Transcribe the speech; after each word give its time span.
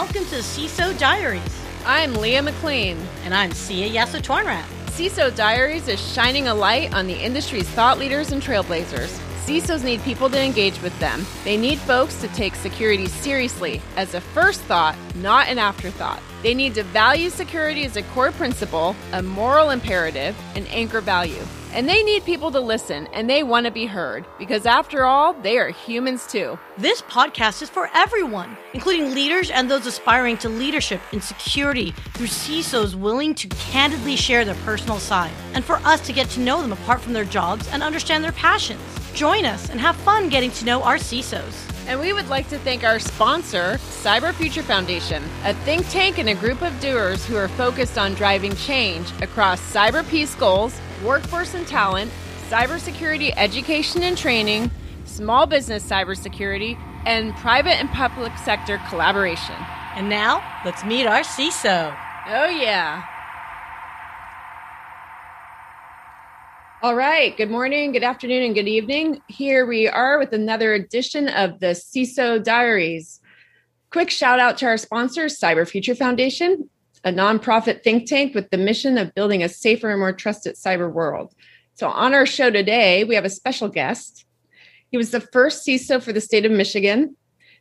welcome 0.00 0.24
to 0.24 0.36
CISO 0.36 0.98
Diaries. 0.98 1.62
I'm 1.84 2.14
Leah 2.14 2.40
McLean. 2.40 2.96
And 3.22 3.34
I'm 3.34 3.52
Sia 3.52 3.86
Yasatornrat. 3.86 4.64
CISO 4.86 5.36
Diaries 5.36 5.88
is 5.88 6.00
shining 6.00 6.48
a 6.48 6.54
light 6.54 6.94
on 6.94 7.06
the 7.06 7.12
industry's 7.12 7.68
thought 7.68 7.98
leaders 7.98 8.32
and 8.32 8.40
trailblazers. 8.40 9.29
CISOs 9.50 9.82
need 9.82 10.00
people 10.02 10.30
to 10.30 10.40
engage 10.40 10.80
with 10.80 10.96
them. 11.00 11.26
They 11.42 11.56
need 11.56 11.80
folks 11.80 12.20
to 12.20 12.28
take 12.28 12.54
security 12.54 13.06
seriously 13.06 13.82
as 13.96 14.14
a 14.14 14.20
first 14.20 14.60
thought, 14.60 14.94
not 15.16 15.48
an 15.48 15.58
afterthought. 15.58 16.22
They 16.44 16.54
need 16.54 16.76
to 16.76 16.84
value 16.84 17.30
security 17.30 17.84
as 17.84 17.96
a 17.96 18.04
core 18.04 18.30
principle, 18.30 18.94
a 19.12 19.20
moral 19.24 19.70
imperative, 19.70 20.36
an 20.54 20.68
anchor 20.68 21.00
value. 21.00 21.42
And 21.72 21.88
they 21.88 22.04
need 22.04 22.24
people 22.24 22.52
to 22.52 22.60
listen 22.60 23.08
and 23.12 23.28
they 23.28 23.42
want 23.42 23.66
to 23.66 23.72
be 23.72 23.86
heard 23.86 24.24
because, 24.38 24.66
after 24.66 25.04
all, 25.04 25.32
they 25.32 25.58
are 25.58 25.70
humans 25.70 26.28
too. 26.28 26.56
This 26.78 27.02
podcast 27.02 27.60
is 27.60 27.68
for 27.68 27.90
everyone, 27.92 28.56
including 28.72 29.14
leaders 29.14 29.50
and 29.50 29.68
those 29.68 29.84
aspiring 29.84 30.36
to 30.38 30.48
leadership 30.48 31.00
in 31.12 31.20
security 31.20 31.90
through 32.14 32.28
CISOs 32.28 32.94
willing 32.94 33.34
to 33.34 33.48
candidly 33.48 34.14
share 34.14 34.44
their 34.44 34.54
personal 34.66 35.00
side, 35.00 35.32
and 35.54 35.64
for 35.64 35.76
us 35.78 36.00
to 36.02 36.12
get 36.12 36.28
to 36.30 36.40
know 36.40 36.62
them 36.62 36.72
apart 36.72 37.00
from 37.00 37.14
their 37.14 37.24
jobs 37.24 37.66
and 37.72 37.82
understand 37.82 38.22
their 38.22 38.30
passions. 38.30 38.99
Join 39.14 39.44
us 39.44 39.68
and 39.70 39.80
have 39.80 39.96
fun 39.96 40.28
getting 40.28 40.50
to 40.52 40.64
know 40.64 40.82
our 40.82 40.96
CISOs. 40.96 41.66
And 41.86 41.98
we 41.98 42.12
would 42.12 42.28
like 42.28 42.48
to 42.50 42.58
thank 42.58 42.84
our 42.84 42.98
sponsor, 42.98 43.78
Cyber 43.78 44.32
Future 44.32 44.62
Foundation, 44.62 45.22
a 45.44 45.54
think 45.64 45.88
tank 45.88 46.18
and 46.18 46.28
a 46.28 46.34
group 46.34 46.62
of 46.62 46.78
doers 46.80 47.26
who 47.26 47.36
are 47.36 47.48
focused 47.48 47.98
on 47.98 48.14
driving 48.14 48.54
change 48.56 49.10
across 49.22 49.60
cyber 49.72 50.08
peace 50.08 50.34
goals 50.36 50.78
workforce 51.04 51.54
and 51.54 51.66
talent, 51.66 52.10
cybersecurity 52.48 53.32
education 53.36 54.02
and 54.02 54.16
training, 54.16 54.70
small 55.04 55.46
business 55.46 55.84
cybersecurity, 55.88 56.78
and 57.06 57.34
private 57.36 57.78
and 57.78 57.88
public 57.90 58.36
sector 58.38 58.80
collaboration. 58.88 59.56
And 59.96 60.08
now, 60.08 60.42
let's 60.64 60.84
meet 60.84 61.06
our 61.06 61.20
CISO. 61.20 61.96
Oh, 62.26 62.48
yeah. 62.48 63.04
All 66.82 66.94
right. 66.94 67.36
Good 67.36 67.50
morning, 67.50 67.92
good 67.92 68.02
afternoon, 68.02 68.42
and 68.42 68.54
good 68.54 68.66
evening. 68.66 69.20
Here 69.28 69.66
we 69.66 69.86
are 69.86 70.18
with 70.18 70.32
another 70.32 70.72
edition 70.72 71.28
of 71.28 71.60
the 71.60 71.74
CISO 71.74 72.42
Diaries. 72.42 73.20
Quick 73.90 74.08
shout 74.08 74.40
out 74.40 74.56
to 74.58 74.66
our 74.66 74.78
sponsor, 74.78 75.26
Cyber 75.26 75.68
Future 75.68 75.94
Foundation, 75.94 76.70
a 77.04 77.12
nonprofit 77.12 77.82
think 77.82 78.08
tank 78.08 78.34
with 78.34 78.48
the 78.48 78.56
mission 78.56 78.96
of 78.96 79.14
building 79.14 79.42
a 79.42 79.48
safer 79.50 79.90
and 79.90 80.00
more 80.00 80.14
trusted 80.14 80.56
cyber 80.56 80.90
world. 80.90 81.34
So, 81.74 81.86
on 81.86 82.14
our 82.14 82.24
show 82.24 82.48
today, 82.48 83.04
we 83.04 83.14
have 83.14 83.26
a 83.26 83.30
special 83.30 83.68
guest. 83.68 84.24
He 84.90 84.96
was 84.96 85.10
the 85.10 85.20
first 85.20 85.66
CISO 85.66 86.02
for 86.02 86.14
the 86.14 86.20
state 86.22 86.46
of 86.46 86.52
Michigan, 86.52 87.14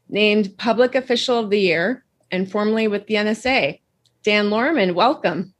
named 0.07 0.57
Public 0.57 0.95
Official 0.95 1.39
of 1.39 1.49
the 1.49 1.59
Year, 1.59 2.05
and 2.31 2.49
formerly 2.49 2.87
with 2.87 3.05
the 3.07 3.15
NSA. 3.15 3.81
Dan 4.23 4.45
Lohrmann, 4.45 4.93
welcome. 4.93 5.53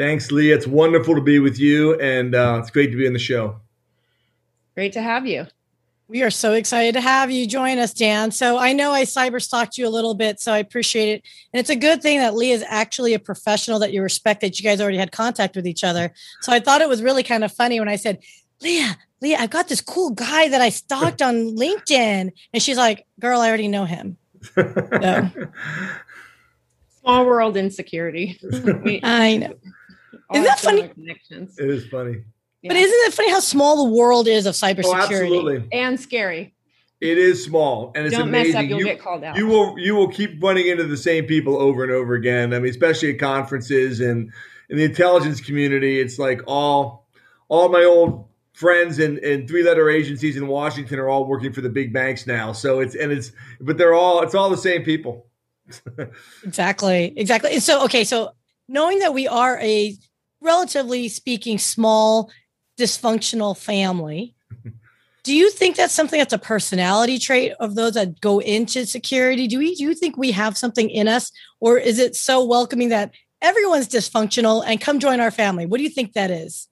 Thanks, 0.00 0.30
Lee. 0.30 0.50
It's 0.50 0.66
wonderful 0.66 1.14
to 1.14 1.20
be 1.20 1.40
with 1.40 1.58
you, 1.58 1.92
and 2.00 2.34
uh, 2.34 2.56
it's 2.58 2.70
great 2.70 2.90
to 2.90 2.96
be 2.96 3.06
on 3.06 3.12
the 3.12 3.18
show. 3.18 3.60
Great 4.74 4.94
to 4.94 5.02
have 5.02 5.26
you. 5.26 5.46
We 6.08 6.22
are 6.22 6.30
so 6.30 6.54
excited 6.54 6.94
to 6.94 7.02
have 7.02 7.30
you 7.30 7.46
join 7.46 7.78
us, 7.78 7.92
Dan. 7.92 8.30
So 8.30 8.56
I 8.56 8.72
know 8.72 8.92
I 8.92 9.02
cyber 9.02 9.42
stalked 9.42 9.76
you 9.76 9.86
a 9.86 9.90
little 9.90 10.14
bit, 10.14 10.40
so 10.40 10.54
I 10.54 10.58
appreciate 10.58 11.10
it. 11.10 11.22
And 11.52 11.60
it's 11.60 11.68
a 11.68 11.76
good 11.76 12.00
thing 12.00 12.18
that 12.20 12.34
Lee 12.34 12.50
is 12.50 12.64
actually 12.66 13.12
a 13.12 13.18
professional 13.18 13.78
that 13.80 13.92
you 13.92 14.00
respect 14.00 14.40
that 14.40 14.58
you 14.58 14.64
guys 14.64 14.80
already 14.80 14.96
had 14.96 15.12
contact 15.12 15.54
with 15.54 15.66
each 15.66 15.84
other. 15.84 16.14
So 16.40 16.50
I 16.50 16.60
thought 16.60 16.80
it 16.80 16.88
was 16.88 17.02
really 17.02 17.22
kind 17.22 17.44
of 17.44 17.52
funny 17.52 17.78
when 17.78 17.90
I 17.90 17.96
said, 17.96 18.20
Leah, 18.62 18.96
Leah, 19.20 19.36
I've 19.38 19.50
got 19.50 19.68
this 19.68 19.82
cool 19.82 20.12
guy 20.12 20.48
that 20.48 20.62
I 20.62 20.70
stalked 20.70 21.20
on 21.20 21.56
LinkedIn. 21.56 22.32
And 22.54 22.62
she's 22.62 22.78
like, 22.78 23.04
girl, 23.20 23.42
I 23.42 23.48
already 23.48 23.68
know 23.68 23.84
him. 23.84 24.16
So. 24.56 25.30
Small 27.02 27.24
world 27.24 27.56
insecurity. 27.56 28.38
I 29.02 29.36
know. 29.38 29.54
Isn't 30.32 30.44
that 30.44 30.60
funny? 30.60 30.88
Connections. 30.88 31.58
It 31.58 31.70
is 31.70 31.86
funny. 31.86 32.24
But 32.62 32.76
isn't 32.76 33.08
it 33.08 33.14
funny 33.14 33.30
how 33.30 33.40
small 33.40 33.86
the 33.86 33.90
world 33.90 34.28
is 34.28 34.46
of 34.46 34.54
cybersecurity? 34.54 34.84
Oh, 34.84 34.94
absolutely. 34.94 35.68
And 35.72 35.98
scary. 35.98 36.54
It 37.00 37.16
is 37.16 37.42
small, 37.42 37.92
and 37.94 38.04
it's 38.04 38.14
Don't 38.14 38.28
amazing. 38.28 38.52
Mess 38.52 38.62
up, 38.62 38.68
you'll 38.68 38.78
you, 38.80 38.84
get 38.84 39.00
called 39.00 39.24
out. 39.24 39.34
You 39.34 39.46
will 39.46 39.78
you 39.78 39.94
will 39.94 40.08
keep 40.08 40.42
running 40.42 40.66
into 40.66 40.84
the 40.84 40.98
same 40.98 41.24
people 41.24 41.56
over 41.56 41.82
and 41.82 41.90
over 41.90 42.12
again. 42.12 42.52
I 42.52 42.58
mean, 42.58 42.68
especially 42.68 43.14
at 43.14 43.18
conferences 43.18 44.00
and 44.00 44.30
in 44.70 44.76
the 44.78 44.84
intelligence 44.84 45.40
community. 45.40 46.00
It's 46.00 46.18
like 46.18 46.40
all 46.46 47.06
all 47.48 47.68
my 47.68 47.84
old 47.84 48.26
friends 48.52 48.98
and, 48.98 49.18
and 49.18 49.48
three 49.48 49.62
letter 49.62 49.90
agencies 49.90 50.36
in 50.36 50.46
Washington 50.46 50.98
are 50.98 51.08
all 51.08 51.26
working 51.26 51.52
for 51.52 51.60
the 51.60 51.68
big 51.68 51.92
banks 51.92 52.26
now. 52.26 52.52
So 52.52 52.80
it's 52.80 52.94
and 52.94 53.12
it's 53.12 53.32
but 53.60 53.76
they're 53.76 53.94
all 53.94 54.22
it's 54.22 54.34
all 54.34 54.48
the 54.48 54.56
same 54.56 54.84
people. 54.84 55.26
exactly. 56.44 57.12
Exactly. 57.16 57.52
And 57.52 57.62
so 57.62 57.84
okay, 57.84 58.04
so 58.04 58.32
knowing 58.70 59.00
that 59.00 59.12
we 59.12 59.26
are 59.26 59.58
a 59.58 59.96
relatively 60.40 61.08
speaking 61.08 61.58
small 61.58 62.30
dysfunctional 62.78 63.56
family. 63.56 64.34
Do 65.22 65.34
you 65.34 65.50
think 65.50 65.76
that's 65.76 65.92
something 65.92 66.18
that's 66.18 66.32
a 66.32 66.38
personality 66.38 67.18
trait 67.18 67.52
of 67.60 67.74
those 67.74 67.94
that 67.94 68.20
go 68.20 68.40
into 68.40 68.86
security? 68.86 69.46
Do 69.48 69.58
we 69.58 69.74
do 69.74 69.84
you 69.84 69.94
think 69.94 70.16
we 70.16 70.30
have 70.30 70.56
something 70.56 70.88
in 70.88 71.08
us, 71.08 71.30
or 71.60 71.76
is 71.76 71.98
it 71.98 72.16
so 72.16 72.42
welcoming 72.42 72.88
that 72.88 73.12
everyone's 73.42 73.86
dysfunctional 73.86 74.64
and 74.66 74.80
come 74.80 74.98
join 74.98 75.20
our 75.20 75.30
family? 75.30 75.66
What 75.66 75.76
do 75.76 75.82
you 75.84 75.90
think 75.90 76.14
that 76.14 76.30
is? 76.30 76.68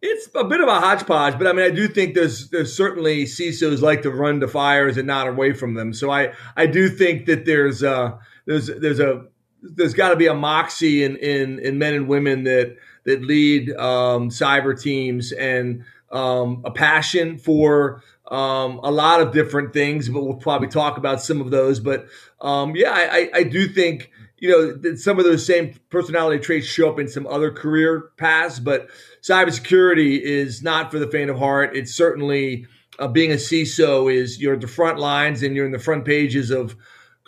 It's 0.00 0.30
a 0.34 0.44
bit 0.44 0.62
of 0.62 0.68
a 0.68 0.80
hodgepodge, 0.80 1.36
but 1.36 1.46
I 1.46 1.52
mean, 1.52 1.66
I 1.66 1.70
do 1.70 1.86
think 1.86 2.14
there's 2.14 2.48
there's 2.48 2.74
certainly 2.74 3.24
CISOs 3.24 3.82
like 3.82 4.00
to 4.02 4.10
run 4.10 4.40
to 4.40 4.48
fires 4.48 4.96
and 4.96 5.06
not 5.06 5.28
away 5.28 5.52
from 5.52 5.74
them. 5.74 5.92
So 5.92 6.10
I 6.10 6.32
I 6.56 6.64
do 6.64 6.88
think 6.88 7.26
that 7.26 7.44
there's 7.44 7.82
uh 7.82 8.16
there's 8.46 8.68
there's 8.68 9.00
a 9.00 9.26
there's 9.62 9.94
got 9.94 10.10
to 10.10 10.16
be 10.16 10.26
a 10.26 10.34
moxie 10.34 11.04
in, 11.04 11.16
in 11.16 11.58
in 11.58 11.78
men 11.78 11.94
and 11.94 12.08
women 12.08 12.44
that 12.44 12.76
that 13.04 13.22
lead 13.22 13.70
um, 13.72 14.30
cyber 14.30 14.80
teams 14.80 15.32
and 15.32 15.84
um, 16.12 16.62
a 16.64 16.70
passion 16.70 17.38
for 17.38 18.02
um, 18.26 18.80
a 18.82 18.90
lot 18.90 19.20
of 19.20 19.32
different 19.32 19.72
things. 19.72 20.08
But 20.08 20.22
we'll 20.22 20.34
probably 20.34 20.68
talk 20.68 20.96
about 20.96 21.22
some 21.22 21.40
of 21.40 21.50
those. 21.50 21.80
But 21.80 22.06
um, 22.40 22.74
yeah, 22.76 22.92
I, 22.92 23.30
I, 23.34 23.42
do 23.42 23.68
think 23.68 24.10
you 24.38 24.50
know 24.50 24.72
that 24.72 24.98
some 24.98 25.18
of 25.18 25.24
those 25.24 25.44
same 25.44 25.74
personality 25.90 26.42
traits 26.42 26.66
show 26.66 26.90
up 26.90 26.98
in 26.98 27.08
some 27.08 27.26
other 27.26 27.50
career 27.50 28.10
paths. 28.16 28.58
But 28.58 28.88
cybersecurity 29.22 30.20
is 30.20 30.62
not 30.62 30.90
for 30.90 30.98
the 30.98 31.08
faint 31.08 31.30
of 31.30 31.38
heart. 31.38 31.76
It's 31.76 31.94
certainly 31.94 32.66
uh, 32.98 33.08
being 33.08 33.32
a 33.32 33.36
CISO 33.36 34.12
is 34.12 34.40
you're 34.40 34.54
at 34.54 34.60
the 34.60 34.68
front 34.68 34.98
lines 34.98 35.42
and 35.42 35.56
you're 35.56 35.66
in 35.66 35.72
the 35.72 35.78
front 35.78 36.04
pages 36.04 36.50
of 36.50 36.76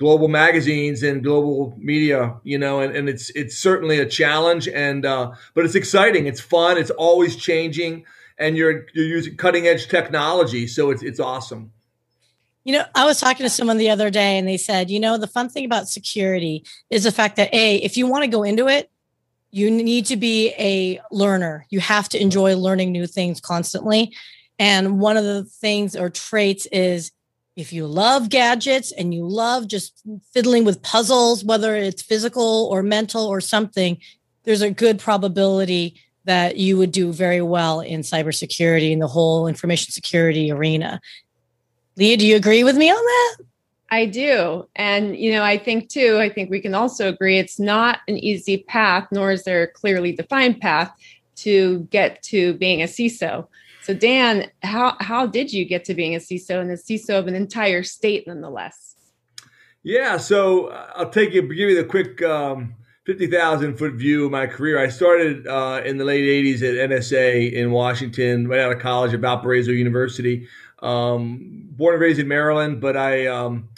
global 0.02 0.26
magazines 0.26 1.04
and 1.04 1.22
global 1.22 1.76
media, 1.78 2.34
you 2.42 2.58
know, 2.58 2.80
and, 2.80 2.96
and 2.96 3.08
it's 3.08 3.30
it's 3.30 3.56
certainly 3.56 4.00
a 4.00 4.06
challenge 4.06 4.66
and 4.66 5.06
uh, 5.06 5.30
but 5.54 5.64
it's 5.64 5.76
exciting, 5.76 6.26
it's 6.26 6.40
fun, 6.40 6.76
it's 6.76 6.90
always 6.90 7.36
changing, 7.36 8.04
and 8.36 8.56
you're 8.56 8.84
you're 8.94 9.06
using 9.06 9.36
cutting 9.36 9.68
edge 9.68 9.86
technology, 9.86 10.66
so 10.66 10.90
it's 10.90 11.04
it's 11.04 11.20
awesome. 11.20 11.70
You 12.64 12.72
know, 12.74 12.84
I 12.96 13.04
was 13.04 13.20
talking 13.20 13.44
to 13.44 13.50
someone 13.50 13.78
the 13.78 13.90
other 13.90 14.10
day 14.10 14.38
and 14.38 14.46
they 14.46 14.56
said, 14.56 14.90
you 14.90 14.98
know, 14.98 15.18
the 15.18 15.28
fun 15.28 15.48
thing 15.48 15.64
about 15.64 15.88
security 15.88 16.64
is 16.90 17.04
the 17.04 17.12
fact 17.12 17.36
that 17.36 17.54
A, 17.54 17.76
if 17.76 17.96
you 17.96 18.08
want 18.08 18.24
to 18.24 18.30
go 18.30 18.42
into 18.42 18.66
it, 18.66 18.90
you 19.52 19.70
need 19.70 20.06
to 20.06 20.16
be 20.16 20.52
a 20.58 21.00
learner. 21.12 21.64
You 21.70 21.78
have 21.78 22.08
to 22.10 22.20
enjoy 22.20 22.56
learning 22.56 22.90
new 22.90 23.06
things 23.06 23.40
constantly. 23.40 24.14
And 24.58 24.98
one 24.98 25.16
of 25.16 25.24
the 25.24 25.44
things 25.44 25.94
or 25.94 26.10
traits 26.10 26.66
is 26.66 27.12
if 27.56 27.72
you 27.72 27.86
love 27.86 28.28
gadgets 28.28 28.92
and 28.92 29.12
you 29.12 29.26
love 29.26 29.68
just 29.68 30.02
fiddling 30.32 30.64
with 30.64 30.82
puzzles, 30.82 31.44
whether 31.44 31.74
it's 31.74 32.02
physical 32.02 32.68
or 32.70 32.82
mental 32.82 33.26
or 33.26 33.40
something, 33.40 33.98
there's 34.44 34.62
a 34.62 34.70
good 34.70 34.98
probability 34.98 36.00
that 36.24 36.56
you 36.56 36.78
would 36.78 36.92
do 36.92 37.12
very 37.12 37.42
well 37.42 37.80
in 37.80 38.00
cybersecurity 38.00 38.92
and 38.92 39.02
the 39.02 39.08
whole 39.08 39.46
information 39.46 39.92
security 39.92 40.50
arena. 40.50 41.00
Leah, 41.96 42.16
do 42.16 42.26
you 42.26 42.36
agree 42.36 42.64
with 42.64 42.76
me 42.76 42.90
on 42.90 42.96
that? 42.96 43.36
I 43.90 44.06
do. 44.06 44.66
And, 44.74 45.16
you 45.16 45.32
know, 45.32 45.42
I 45.42 45.58
think 45.58 45.90
too, 45.90 46.18
I 46.18 46.30
think 46.30 46.48
we 46.48 46.60
can 46.60 46.74
also 46.74 47.08
agree 47.08 47.38
it's 47.38 47.60
not 47.60 47.98
an 48.08 48.16
easy 48.16 48.58
path, 48.58 49.08
nor 49.12 49.32
is 49.32 49.44
there 49.44 49.62
a 49.62 49.66
clearly 49.66 50.12
defined 50.12 50.60
path 50.60 50.90
to 51.36 51.80
get 51.90 52.22
to 52.22 52.54
being 52.54 52.80
a 52.80 52.86
CISO. 52.86 53.46
So 53.82 53.94
Dan, 53.94 54.48
how 54.62 54.96
how 55.00 55.26
did 55.26 55.52
you 55.52 55.64
get 55.64 55.84
to 55.86 55.94
being 55.94 56.14
a 56.14 56.18
CISO 56.18 56.60
and 56.60 56.70
a 56.70 56.76
CISO 56.76 57.18
of 57.18 57.26
an 57.26 57.34
entire 57.34 57.82
state, 57.82 58.26
nonetheless? 58.28 58.94
Yeah, 59.82 60.16
so 60.18 60.66
uh, 60.66 60.92
I'll 60.94 61.10
take 61.10 61.32
you 61.32 61.42
give 61.42 61.68
you 61.68 61.74
the 61.74 61.84
quick 61.84 62.22
um, 62.22 62.74
fifty 63.04 63.26
thousand 63.26 63.76
foot 63.76 63.94
view 63.94 64.26
of 64.26 64.30
my 64.30 64.46
career. 64.46 64.78
I 64.78 64.88
started 64.88 65.48
uh, 65.48 65.82
in 65.84 65.98
the 65.98 66.04
late 66.04 66.22
'80s 66.22 66.62
at 66.62 66.90
NSA 66.90 67.52
in 67.52 67.72
Washington, 67.72 68.46
right 68.46 68.60
out 68.60 68.70
of 68.70 68.78
college 68.78 69.12
at 69.14 69.20
Valparaiso 69.20 69.72
University. 69.72 70.46
Um, 70.78 71.68
born 71.70 71.94
and 71.94 72.02
raised 72.02 72.20
in 72.20 72.28
Maryland, 72.28 72.80
but 72.80 72.96
I 72.96 73.26
um, 73.26 73.68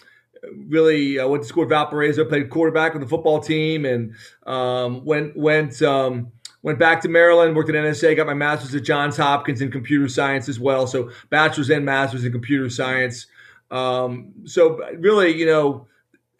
really 0.68 1.18
uh, 1.18 1.26
went 1.28 1.44
to 1.44 1.48
school 1.48 1.64
at 1.64 1.70
Valparaiso, 1.70 2.26
played 2.26 2.50
quarterback 2.50 2.94
on 2.94 3.00
the 3.00 3.06
football 3.06 3.40
team, 3.40 3.86
and 3.86 4.14
um, 4.46 5.02
went 5.06 5.34
went 5.34 5.80
um, 5.80 6.32
Went 6.64 6.78
back 6.78 7.02
to 7.02 7.11
Maryland, 7.11 7.55
worked 7.55 7.69
at 7.69 7.75
NSA, 7.75 8.16
got 8.16 8.26
my 8.26 8.32
master's 8.32 8.75
at 8.75 8.84
Johns 8.84 9.19
Hopkins 9.19 9.61
in 9.61 9.70
computer 9.70 10.08
science 10.08 10.49
as 10.49 10.58
well. 10.58 10.87
So 10.87 11.11
bachelor's 11.28 11.69
and 11.69 11.84
master's 11.84 12.25
in 12.25 12.32
computer 12.32 12.70
science. 12.70 13.26
Um, 13.70 14.32
so 14.46 14.81
really, 14.99 15.37
you 15.37 15.44
know, 15.44 15.87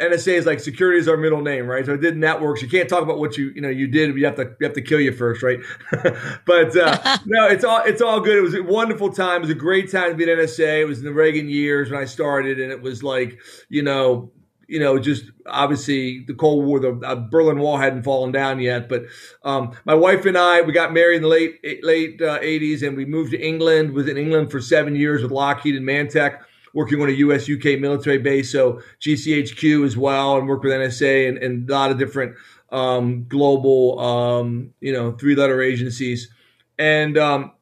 NSA 0.01 0.33
is 0.33 0.47
like 0.47 0.61
security 0.61 0.99
is 0.99 1.09
our 1.09 1.19
middle 1.19 1.43
name, 1.43 1.67
right? 1.67 1.85
So 1.85 1.93
I 1.93 1.99
did 1.99 2.17
networks. 2.17 2.63
You 2.63 2.71
can't 2.71 2.89
talk 2.89 3.03
about 3.03 3.19
what 3.19 3.37
you 3.37 3.53
you 3.55 3.61
know 3.61 3.69
you 3.69 3.87
did. 3.87 4.17
You 4.17 4.25
have 4.25 4.37
to 4.37 4.57
you 4.59 4.67
have 4.67 4.73
to 4.73 4.81
kill 4.81 4.99
you 4.99 5.13
first, 5.13 5.43
right? 5.43 5.59
but 6.47 6.75
uh, 6.75 7.19
no, 7.27 7.47
it's 7.47 7.63
all 7.63 7.83
it's 7.85 8.01
all 8.01 8.19
good. 8.21 8.39
It 8.39 8.41
was 8.41 8.55
a 8.55 8.63
wonderful 8.63 9.13
time. 9.13 9.37
It 9.37 9.41
was 9.43 9.51
a 9.51 9.55
great 9.55 9.93
time 9.93 10.09
to 10.11 10.17
be 10.17 10.25
at 10.25 10.39
NSA. 10.39 10.81
It 10.81 10.85
was 10.87 11.01
in 11.01 11.05
the 11.05 11.13
Reagan 11.13 11.51
years 11.51 11.91
when 11.91 12.01
I 12.01 12.07
started, 12.07 12.59
and 12.59 12.73
it 12.73 12.81
was 12.81 13.03
like 13.03 13.39
you 13.69 13.83
know 13.83 14.33
you 14.69 14.81
know, 14.81 14.99
just 14.99 15.25
obviously 15.47 16.25
the 16.27 16.35
Cold 16.35 16.65
War, 16.65 16.81
the 16.81 16.99
uh, 17.05 17.15
Berlin 17.17 17.59
Wall 17.59 17.77
hadn't 17.77 18.03
fallen 18.03 18.33
down 18.33 18.61
yet. 18.61 18.89
But 18.89 19.05
um, 19.43 19.73
my 19.85 19.95
wife 19.95 20.25
and 20.27 20.37
I, 20.37 20.63
we 20.63 20.73
got 20.73 20.93
married 20.93 21.17
in 21.17 21.23
the 21.23 21.29
late 21.29 21.83
late 21.83 22.21
uh, 22.21 22.39
80s, 22.41 22.87
and 22.87 22.97
we 22.97 23.05
moved 23.05 23.33
to 23.33 23.41
England. 23.41 23.93
Was 23.93 24.09
in 24.09 24.17
England 24.17 24.51
for 24.51 24.61
seven 24.61 24.97
years 24.97 25.23
with 25.23 25.33
Lockheed 25.33 25.77
and 25.77 25.87
Mantech, 25.87 26.41
working 26.73 27.01
on 27.01 27.09
a 27.09 27.13
U.S. 27.13 27.49
UK 27.49 27.79
military 27.79 28.19
base, 28.19 28.51
so 28.51 28.81
GCHQ 29.01 29.85
as 29.85 29.97
well, 29.97 30.37
and 30.37 30.49
worked 30.49 30.65
with 30.65 30.73
NSA 30.73 31.29
and, 31.29 31.39
and 31.39 31.71
a 31.71 31.73
lot 31.73 31.91
of 31.91 31.99
different 31.99 32.37
um, 32.71 33.27
global, 33.29 34.01
um, 34.01 34.75
you 34.81 34.93
know, 34.93 35.13
three 35.13 35.35
letter 35.35 35.63
agencies. 35.63 36.31
And 36.79 37.17
um, 37.17 37.53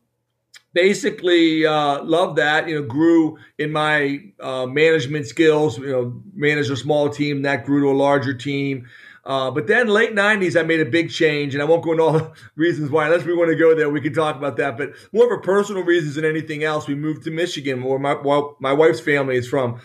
basically 0.75 1.67
uh, 1.67 2.03
loved 2.03 2.37
that. 2.37 2.69
You 2.69 2.81
know, 2.81 2.87
grew 2.87 3.39
in 3.59 3.73
my 3.73 4.21
uh, 4.41 4.67
management 4.67 5.27
skills. 5.27 5.79
You 5.79 5.93
know, 5.93 6.23
managed 6.35 6.71
a 6.71 6.77
small 6.77 7.09
team 7.09 7.43
that 7.43 7.65
grew 7.65 7.83
to 7.83 7.91
a 7.91 7.99
larger 7.99 8.35
team. 8.35 8.89
Uh, 9.25 9.53
but 9.53 9.69
then 9.69 9.87
late 9.87 10.15
90s, 10.17 10.59
I 10.59 10.65
made 10.65 10.81
a 10.81 10.85
big 10.85 11.09
change, 11.09 11.55
and 11.55 11.63
I 11.63 11.65
won't 11.65 11.85
go 11.85 11.93
into 11.93 12.03
all 12.03 12.13
the 12.13 12.33
reasons 12.57 12.91
why. 12.91 13.07
Unless 13.07 13.25
we 13.25 13.37
want 13.37 13.51
to 13.51 13.57
go 13.57 13.75
there, 13.75 13.89
we 13.89 14.01
can 14.01 14.13
talk 14.13 14.37
about 14.37 14.57
that. 14.57 14.77
But 14.77 14.95
more 15.13 15.29
for 15.29 15.41
personal 15.41 15.85
reasons 15.85 16.17
than 16.17 16.25
anything 16.25 16.65
else, 16.65 16.89
we 16.89 16.97
moved 16.97 17.23
to 17.25 17.31
Michigan, 17.31 17.83
where 17.83 17.99
my 17.99 18.15
well, 18.15 18.57
my 18.61 18.73
wife's 18.73 19.01
family 19.01 19.37
is 19.37 19.49
from, 19.49 19.81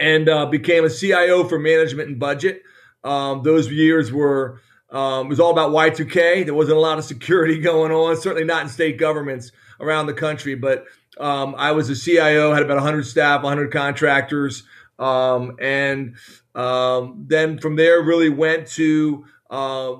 and 0.00 0.28
uh, 0.28 0.46
became 0.46 0.84
a 0.84 0.90
CIO 0.90 1.44
for 1.44 1.58
management 1.58 2.08
and 2.08 2.18
budget. 2.18 2.62
Um, 3.04 3.42
those 3.44 3.70
years 3.70 4.10
were 4.12 4.60
um, 4.90 5.26
it 5.26 5.30
was 5.30 5.40
all 5.40 5.52
about 5.52 5.70
Y2K. 5.70 6.44
There 6.44 6.54
wasn't 6.54 6.76
a 6.76 6.80
lot 6.80 6.98
of 6.98 7.04
security 7.04 7.58
going 7.60 7.92
on, 7.92 8.16
certainly 8.16 8.44
not 8.44 8.62
in 8.62 8.68
state 8.68 8.98
governments 8.98 9.52
around 9.80 10.06
the 10.06 10.14
country. 10.14 10.54
But 10.54 10.84
um, 11.18 11.54
I 11.56 11.72
was 11.72 11.90
a 11.90 11.96
CIO, 11.96 12.52
had 12.52 12.62
about 12.62 12.76
100 12.76 13.06
staff, 13.06 13.42
100 13.42 13.72
contractors, 13.72 14.62
um, 14.98 15.56
and 15.60 16.16
um, 16.54 17.24
then 17.26 17.58
from 17.58 17.76
there 17.76 18.02
really 18.02 18.28
went 18.28 18.66
to 18.68 19.24
uh, 19.50 19.96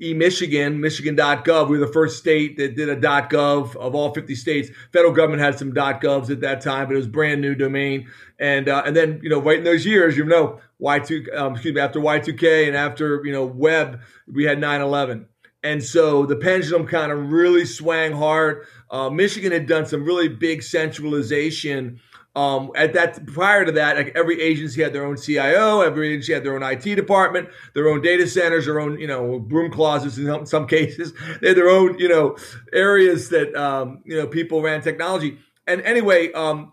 eMichigan, 0.00 0.78
Michigan.gov. 0.78 1.68
We 1.68 1.78
were 1.78 1.86
the 1.86 1.92
first 1.92 2.18
state 2.18 2.56
that 2.56 2.76
did 2.76 2.88
a 2.88 2.96
.gov 2.96 3.76
of 3.76 3.94
all 3.94 4.12
50 4.12 4.34
states. 4.34 4.70
Federal 4.92 5.12
government 5.12 5.42
had 5.42 5.58
some 5.58 5.72
.govs 5.72 6.30
at 6.30 6.40
that 6.40 6.60
time, 6.60 6.86
but 6.86 6.94
it 6.94 6.98
was 6.98 7.06
brand 7.06 7.40
new 7.40 7.54
domain. 7.54 8.08
And 8.38 8.68
uh, 8.68 8.82
and 8.84 8.96
then 8.96 9.20
you 9.22 9.30
know 9.30 9.40
right 9.40 9.58
in 9.58 9.64
those 9.64 9.86
years, 9.86 10.16
you 10.16 10.24
know 10.24 10.60
Y2 10.80 11.36
um, 11.36 11.52
excuse 11.52 11.74
me 11.74 11.80
after 11.80 12.00
Y2K 12.00 12.66
and 12.66 12.76
after 12.76 13.24
you 13.24 13.32
know 13.32 13.44
web, 13.44 14.00
we 14.26 14.44
had 14.44 14.58
9/11. 14.58 15.26
And 15.64 15.82
so 15.82 16.26
the 16.26 16.36
pendulum 16.36 16.86
kind 16.86 17.10
of 17.10 17.32
really 17.32 17.64
swang 17.64 18.12
hard. 18.12 18.66
Uh, 18.90 19.08
Michigan 19.08 19.50
had 19.50 19.66
done 19.66 19.86
some 19.86 20.04
really 20.04 20.28
big 20.28 20.62
centralization. 20.62 22.00
Um, 22.36 22.72
at 22.76 22.92
that 22.94 23.24
prior 23.26 23.64
to 23.64 23.72
that, 23.72 23.96
like 23.96 24.12
every 24.14 24.42
agency 24.42 24.82
had 24.82 24.92
their 24.92 25.06
own 25.06 25.16
CIO, 25.16 25.80
every 25.80 26.08
agency 26.08 26.34
had 26.34 26.44
their 26.44 26.54
own 26.54 26.62
IT 26.64 26.82
department, 26.82 27.48
their 27.74 27.88
own 27.88 28.02
data 28.02 28.26
centers, 28.26 28.66
their 28.66 28.80
own 28.80 28.98
you 28.98 29.06
know 29.06 29.38
broom 29.38 29.70
closets 29.70 30.18
in 30.18 30.44
some, 30.46 30.66
cases. 30.66 31.12
They 31.40 31.48
had 31.48 31.56
their 31.56 31.70
own 31.70 31.98
you 31.98 32.08
know 32.08 32.36
areas 32.72 33.30
that 33.30 33.54
um, 33.54 34.02
you 34.04 34.16
know 34.16 34.26
people 34.26 34.60
ran 34.60 34.82
technology. 34.82 35.38
And 35.66 35.80
anyway, 35.82 36.32
um, 36.32 36.72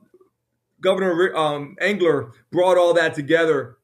Governor 0.82 1.34
um, 1.36 1.78
Engler 1.80 2.32
brought 2.52 2.78
all 2.78 2.96
that 2.96 3.14
together 3.14 3.78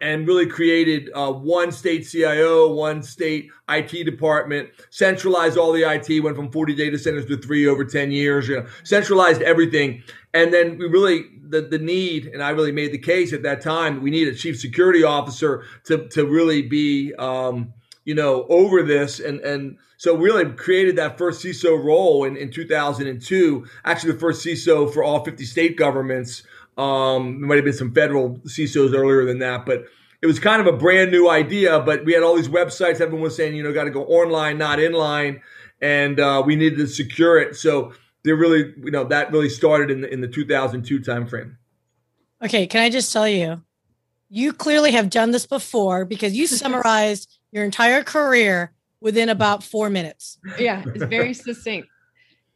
and 0.00 0.26
really 0.26 0.46
created 0.46 1.10
uh, 1.14 1.30
one 1.30 1.70
state 1.70 2.06
CIO, 2.08 2.72
one 2.72 3.02
state 3.02 3.50
IT 3.68 4.04
department, 4.04 4.70
centralized 4.90 5.58
all 5.58 5.72
the 5.72 5.82
IT, 5.82 6.22
went 6.22 6.36
from 6.36 6.50
40 6.50 6.74
data 6.74 6.98
centers 6.98 7.26
to 7.26 7.36
three 7.36 7.66
over 7.66 7.84
10 7.84 8.10
years, 8.10 8.48
you 8.48 8.56
know, 8.56 8.66
centralized 8.82 9.42
everything. 9.42 10.02
And 10.32 10.52
then 10.52 10.78
we 10.78 10.86
really, 10.86 11.24
the, 11.42 11.62
the 11.62 11.78
need, 11.78 12.26
and 12.26 12.42
I 12.42 12.50
really 12.50 12.72
made 12.72 12.92
the 12.92 12.98
case 12.98 13.32
at 13.32 13.42
that 13.42 13.60
time, 13.60 14.02
we 14.02 14.10
need 14.10 14.28
a 14.28 14.34
chief 14.34 14.58
security 14.58 15.02
officer 15.02 15.64
to, 15.84 16.08
to 16.08 16.24
really 16.24 16.62
be, 16.62 17.12
um, 17.14 17.74
you 18.04 18.14
know, 18.14 18.46
over 18.48 18.82
this. 18.82 19.20
And, 19.20 19.40
and 19.40 19.76
so 19.98 20.14
we 20.14 20.30
really 20.30 20.50
created 20.52 20.96
that 20.96 21.18
first 21.18 21.44
CISO 21.44 21.84
role 21.84 22.24
in, 22.24 22.36
in 22.36 22.50
2002, 22.50 23.66
actually 23.84 24.12
the 24.12 24.18
first 24.18 24.44
CISO 24.44 24.92
for 24.92 25.04
all 25.04 25.22
50 25.22 25.44
state 25.44 25.76
governments. 25.76 26.42
Um, 26.76 27.40
there 27.40 27.48
might 27.48 27.56
have 27.56 27.64
been 27.64 27.74
some 27.74 27.92
federal 27.92 28.38
CISOs 28.46 28.94
earlier 28.94 29.24
than 29.24 29.38
that, 29.40 29.66
but 29.66 29.84
it 30.22 30.26
was 30.26 30.38
kind 30.38 30.60
of 30.60 30.72
a 30.72 30.76
brand 30.76 31.10
new 31.10 31.28
idea. 31.28 31.80
But 31.80 32.04
we 32.04 32.12
had 32.12 32.22
all 32.22 32.36
these 32.36 32.48
websites. 32.48 33.00
Everyone 33.00 33.22
was 33.22 33.36
saying, 33.36 33.54
you 33.54 33.62
know, 33.62 33.72
got 33.72 33.84
to 33.84 33.90
go 33.90 34.04
online, 34.04 34.58
not 34.58 34.78
inline, 34.78 35.40
and 35.80 36.20
uh, 36.20 36.42
we 36.44 36.56
needed 36.56 36.78
to 36.78 36.86
secure 36.86 37.38
it. 37.38 37.56
So 37.56 37.92
they 38.24 38.32
really, 38.32 38.74
you 38.82 38.90
know, 38.90 39.04
that 39.04 39.32
really 39.32 39.48
started 39.48 39.90
in 39.90 40.02
the 40.02 40.12
in 40.12 40.20
the 40.20 40.28
2002 40.28 41.00
timeframe. 41.00 41.56
Okay, 42.42 42.66
can 42.66 42.82
I 42.82 42.90
just 42.90 43.12
tell 43.12 43.28
you, 43.28 43.62
you 44.28 44.52
clearly 44.52 44.92
have 44.92 45.10
done 45.10 45.30
this 45.30 45.46
before 45.46 46.04
because 46.04 46.34
you 46.34 46.46
summarized 46.46 47.38
your 47.52 47.64
entire 47.64 48.02
career 48.02 48.72
within 49.00 49.28
about 49.28 49.62
four 49.62 49.90
minutes. 49.90 50.38
Yeah, 50.58 50.82
it's 50.86 51.04
very 51.04 51.34
succinct. 51.34 51.88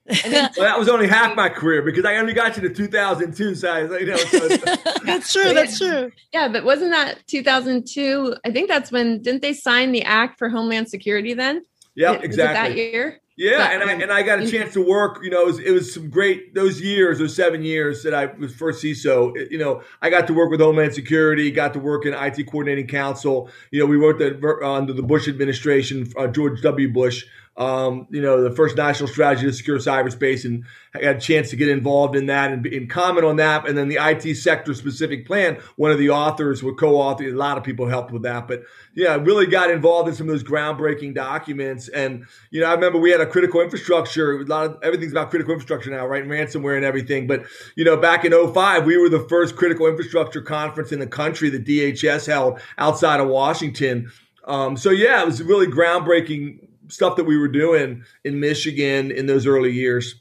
Then, 0.07 0.51
well, 0.57 0.67
that 0.67 0.79
was 0.79 0.89
only 0.89 1.07
half 1.07 1.35
my 1.35 1.49
career 1.49 1.81
because 1.81 2.05
I 2.05 2.17
only 2.17 2.35
got 2.35 2.57
you 2.57 2.69
to 2.69 2.75
2002. 2.75 3.55
So, 3.55 3.99
you 3.99 4.07
know, 4.07 4.17
so 4.17 4.49
that's 5.05 5.33
true. 5.33 5.55
That's 5.55 5.79
true. 5.79 6.13
Yeah, 6.33 6.49
but 6.49 6.65
wasn't 6.65 6.91
that 6.91 7.27
2002? 7.27 8.37
I 8.45 8.51
think 8.51 8.69
that's 8.69 8.93
when 8.93 9.23
didn't 9.23 9.43
they 9.43 9.55
sign 9.55 9.93
the 9.93 10.03
Act 10.03 10.39
for 10.39 10.51
Homeland 10.51 10.89
Security 10.89 11.33
then? 11.33 11.65
Yeah, 11.95 12.13
exactly. 12.13 12.55
that 12.55 12.77
year. 12.77 13.21
Yeah, 13.37 13.69
and 13.73 13.83
I 13.83 13.93
and 13.95 14.13
I 14.13 14.23
got 14.23 14.41
a 14.41 14.49
chance 14.49 14.75
to 14.75 14.81
work. 14.81 15.19
You 15.25 15.31
know, 15.31 15.43
it 15.43 15.47
was, 15.47 15.59
it 15.59 15.71
was 15.73 15.93
some 15.93 16.09
great 16.09 16.55
those 16.55 16.81
years, 16.81 17.19
those 17.19 17.35
seven 17.35 17.65
years 17.65 18.05
that 18.05 18.15
I 18.15 18.27
was 18.27 18.55
first 18.55 18.83
CISO. 18.83 19.51
You 19.51 19.59
know, 19.59 19.83
I 20.01 20.09
got 20.09 20.29
to 20.29 20.35
work 20.35 20.53
with 20.53 20.61
Homeland 20.61 20.95
Security, 20.95 21.51
got 21.51 21.73
to 21.73 21.81
work 21.81 22.07
in 22.07 22.15
IT 22.15 22.47
Coordinating 22.47 22.87
Council. 22.87 23.51
You 23.73 23.81
know, 23.81 23.87
we 23.87 23.99
worked 23.99 24.21
at, 24.21 24.45
under 24.63 24.93
the 24.93 25.03
Bush 25.03 25.27
administration, 25.27 26.13
uh, 26.17 26.29
George 26.29 26.63
W. 26.63 26.93
Bush 26.93 27.25
um, 27.57 28.09
you 28.11 28.21
know, 28.21 28.43
the 28.43 28.55
first 28.55 28.77
national 28.77 29.09
strategy 29.09 29.47
to 29.47 29.53
secure 29.53 29.79
cyberspace, 29.79 30.45
and 30.45 30.65
I 30.93 31.05
had 31.05 31.17
a 31.17 31.21
chance 31.21 31.51
to 31.51 31.57
get 31.57 31.69
involved 31.69 32.17
in 32.17 32.27
that 32.27 32.53
and, 32.53 32.67
and 32.67 32.91
comment 32.91 33.25
on 33.25 33.37
that. 33.37 33.69
And 33.69 33.79
then 33.79 33.89
the 33.89 33.99
IT 34.01 34.35
sector 34.37 34.75
specific 34.75 35.25
plan, 35.25 35.59
one 35.77 35.93
of 35.93 35.99
the 35.99 36.11
authors 36.11 36.65
were 36.65 36.75
co-authored. 36.75 37.33
A 37.33 37.37
lot 37.37 37.57
of 37.57 37.63
people 37.63 37.87
helped 37.87 38.11
with 38.11 38.23
that, 38.23 38.49
but 38.49 38.65
yeah, 38.95 39.11
I 39.11 39.15
really 39.17 39.47
got 39.47 39.71
involved 39.71 40.09
in 40.09 40.17
some 40.17 40.29
of 40.29 40.33
those 40.33 40.43
groundbreaking 40.43 41.15
documents. 41.15 41.87
And 41.89 42.27
you 42.51 42.61
know, 42.61 42.67
I 42.67 42.75
remember 42.75 42.99
we 42.99 43.13
had 43.13 43.21
a 43.21 43.27
critical 43.27 43.61
infrastructure. 43.61 44.41
A 44.41 44.45
lot 44.45 44.67
of 44.67 44.79
everything's 44.83 45.13
about 45.13 45.31
critical 45.31 45.53
infrastructure 45.53 45.91
now, 45.91 46.07
right? 46.07 46.25
Ransomware 46.25 46.75
and 46.77 46.85
everything. 46.85 47.29
But 47.29 47.45
you 47.77 47.85
know, 47.85 47.97
back 47.97 48.25
in 48.25 48.33
05, 48.33 48.85
we 48.85 48.97
were 48.97 49.09
the 49.09 49.27
first 49.29 49.55
critical 49.55 49.87
infrastructure 49.87 50.43
conference 50.43 50.91
in 50.91 50.99
the 50.99 51.07
country 51.07 51.51
that 51.51 51.65
DHS 51.65 52.27
held 52.27 52.61
outside 52.79 53.21
of 53.21 53.29
Washington. 53.29 54.11
Um, 54.47 54.77
so 54.77 54.91
yeah, 54.91 55.23
it 55.23 55.27
was 55.27 55.41
really 55.43 55.67
groundbreaking 55.67 56.59
stuff 56.89 57.17
that 57.17 57.25
we 57.25 57.39
were 57.39 57.49
doing 57.49 58.05
in 58.25 58.41
Michigan 58.41 59.11
in 59.11 59.27
those 59.27 59.47
early 59.47 59.73
years. 59.73 60.17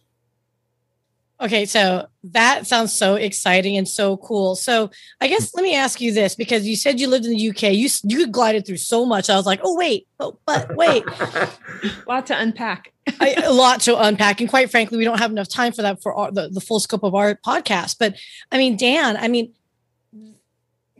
Okay, 1.41 1.65
so 1.65 2.08
that 2.24 2.67
sounds 2.67 2.93
so 2.93 3.15
exciting 3.15 3.75
and 3.75 3.88
so 3.88 4.15
cool. 4.17 4.55
So 4.55 4.91
I 5.20 5.27
guess 5.27 5.53
let 5.53 5.63
me 5.63 5.75
ask 5.75 6.00
you 6.00 6.13
this 6.13 6.36
because 6.36 6.65
you 6.65 6.77
said 6.77 7.01
you 7.01 7.08
lived 7.08 7.25
in 7.25 7.32
the 7.32 7.50
UK. 7.50 7.74
You 7.74 7.89
you 8.03 8.27
glided 8.27 8.65
through 8.65 8.77
so 8.77 9.05
much. 9.05 9.29
I 9.29 9.36
was 9.36 9.46
like, 9.46 9.60
oh 9.62 9.75
wait, 9.75 10.08
oh, 10.22 10.38
but 10.46 10.74
wait, 10.77 11.03
a 11.05 11.50
lot 12.08 12.27
to 12.27 12.39
unpack. 12.39 12.93
I, 13.20 13.34
a 13.46 13.51
lot 13.51 13.82
to 13.82 14.00
unpack, 14.00 14.39
and 14.39 14.50
quite 14.50 14.72
frankly, 14.72 14.98
we 14.98 15.03
don't 15.03 15.20
have 15.20 15.32
enough 15.32 15.50
time 15.50 15.74
for 15.74 15.82
that 15.82 16.01
for 16.01 16.13
our, 16.13 16.32
the 16.32 16.48
the 16.50 16.62
full 16.62 16.79
scope 16.79 17.03
of 17.03 17.13
our 17.13 17.36
podcast. 17.36 17.98
But 18.00 18.15
I 18.50 18.58
mean, 18.58 18.77
Dan, 18.77 19.17
I 19.17 19.27
mean, 19.27 19.53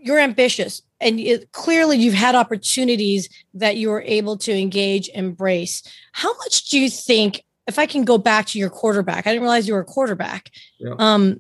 you're 0.03 0.19
ambitious 0.19 0.81
and 1.00 1.19
it, 1.19 1.51
clearly 1.51 1.98
you've 1.98 2.13
had 2.13 2.36
opportunities 2.36 3.29
that 3.53 3.77
you 3.77 3.89
were 3.89 4.03
able 4.05 4.38
to 4.38 4.51
engage 4.51 5.10
embrace. 5.10 5.83
How 6.12 6.33
much 6.38 6.69
do 6.69 6.79
you 6.79 6.89
think 6.89 7.43
if 7.67 7.79
i 7.79 7.86
can 7.86 8.03
go 8.03 8.17
back 8.17 8.45
to 8.48 8.60
your 8.60 8.69
quarterback 8.69 9.25
i 9.25 9.31
didn't 9.31 9.43
realize 9.43 9.67
you 9.67 9.74
were 9.74 9.81
a 9.81 9.86
quarterback. 9.86 10.51
Yeah. 10.79 10.95
um, 11.00 11.39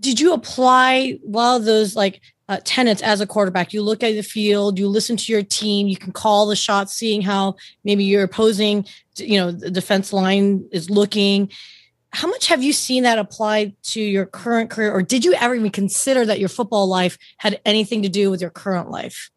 did 0.00 0.20
you 0.20 0.32
apply 0.32 1.18
well 1.22 1.58
those 1.60 1.96
like 1.96 2.20
uh, 2.48 2.60
tenets 2.64 3.02
as 3.02 3.20
a 3.20 3.26
quarterback? 3.26 3.74
You 3.74 3.82
look 3.82 4.02
at 4.02 4.14
the 4.14 4.22
field 4.22 4.78
you 4.78 4.88
listen 4.88 5.16
to 5.16 5.32
your 5.32 5.42
team 5.42 5.88
you 5.88 5.96
can 5.96 6.12
call 6.12 6.46
the 6.46 6.56
shots 6.56 6.94
seeing 6.94 7.20
how 7.20 7.56
maybe 7.84 8.04
your 8.04 8.22
opposing 8.22 8.86
you 9.16 9.38
know 9.38 9.50
the 9.50 9.70
defense 9.70 10.12
line 10.12 10.66
is 10.72 10.88
looking 10.88 11.50
how 12.10 12.28
much 12.28 12.46
have 12.46 12.62
you 12.62 12.72
seen 12.72 13.02
that 13.02 13.18
applied 13.18 13.74
to 13.82 14.00
your 14.00 14.26
current 14.26 14.70
career 14.70 14.92
or 14.92 15.02
did 15.02 15.24
you 15.24 15.34
ever 15.34 15.54
even 15.54 15.70
consider 15.70 16.24
that 16.24 16.38
your 16.38 16.48
football 16.48 16.86
life 16.86 17.18
had 17.38 17.60
anything 17.64 18.02
to 18.02 18.08
do 18.08 18.30
with 18.30 18.40
your 18.40 18.50
current 18.50 18.90
life 18.90 19.30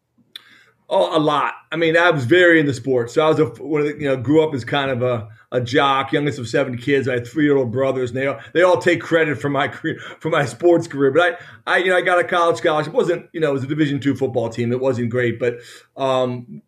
Oh, 0.94 1.16
a 1.16 1.18
lot. 1.18 1.54
I 1.70 1.76
mean, 1.76 1.96
I 1.96 2.10
was 2.10 2.26
very 2.26 2.60
into 2.60 2.74
sports. 2.74 3.14
So 3.14 3.24
I 3.24 3.28
was 3.30 3.38
a 3.38 3.46
one 3.46 3.80
of 3.80 3.86
the, 3.86 3.94
you 3.94 4.06
know 4.06 4.16
grew 4.18 4.46
up 4.46 4.52
as 4.52 4.62
kind 4.62 4.90
of 4.90 5.02
a 5.02 5.26
a 5.50 5.58
jock, 5.58 6.12
youngest 6.12 6.38
of 6.38 6.46
seven 6.46 6.76
kids. 6.76 7.08
I 7.08 7.14
had 7.14 7.26
three 7.26 7.44
year 7.44 7.56
old 7.56 7.72
brothers, 7.72 8.10
and 8.10 8.18
they 8.18 8.26
all, 8.26 8.38
they 8.52 8.60
all 8.60 8.76
take 8.76 9.00
credit 9.00 9.40
for 9.40 9.48
my 9.48 9.68
career, 9.68 9.98
for 10.20 10.28
my 10.28 10.44
sports 10.44 10.86
career. 10.86 11.10
But 11.10 11.38
I, 11.66 11.76
I 11.76 11.76
you 11.78 11.88
know 11.88 11.96
I 11.96 12.02
got 12.02 12.18
a 12.18 12.24
college 12.24 12.58
scholarship. 12.58 12.92
It 12.92 12.96
wasn't 12.96 13.30
you 13.32 13.40
know 13.40 13.48
it 13.48 13.54
was 13.54 13.64
a 13.64 13.68
Division 13.68 14.00
two 14.00 14.14
football 14.14 14.50
team. 14.50 14.70
It 14.70 14.80
wasn't 14.80 15.08
great, 15.08 15.38
but 15.38 15.60
um, 15.96 16.60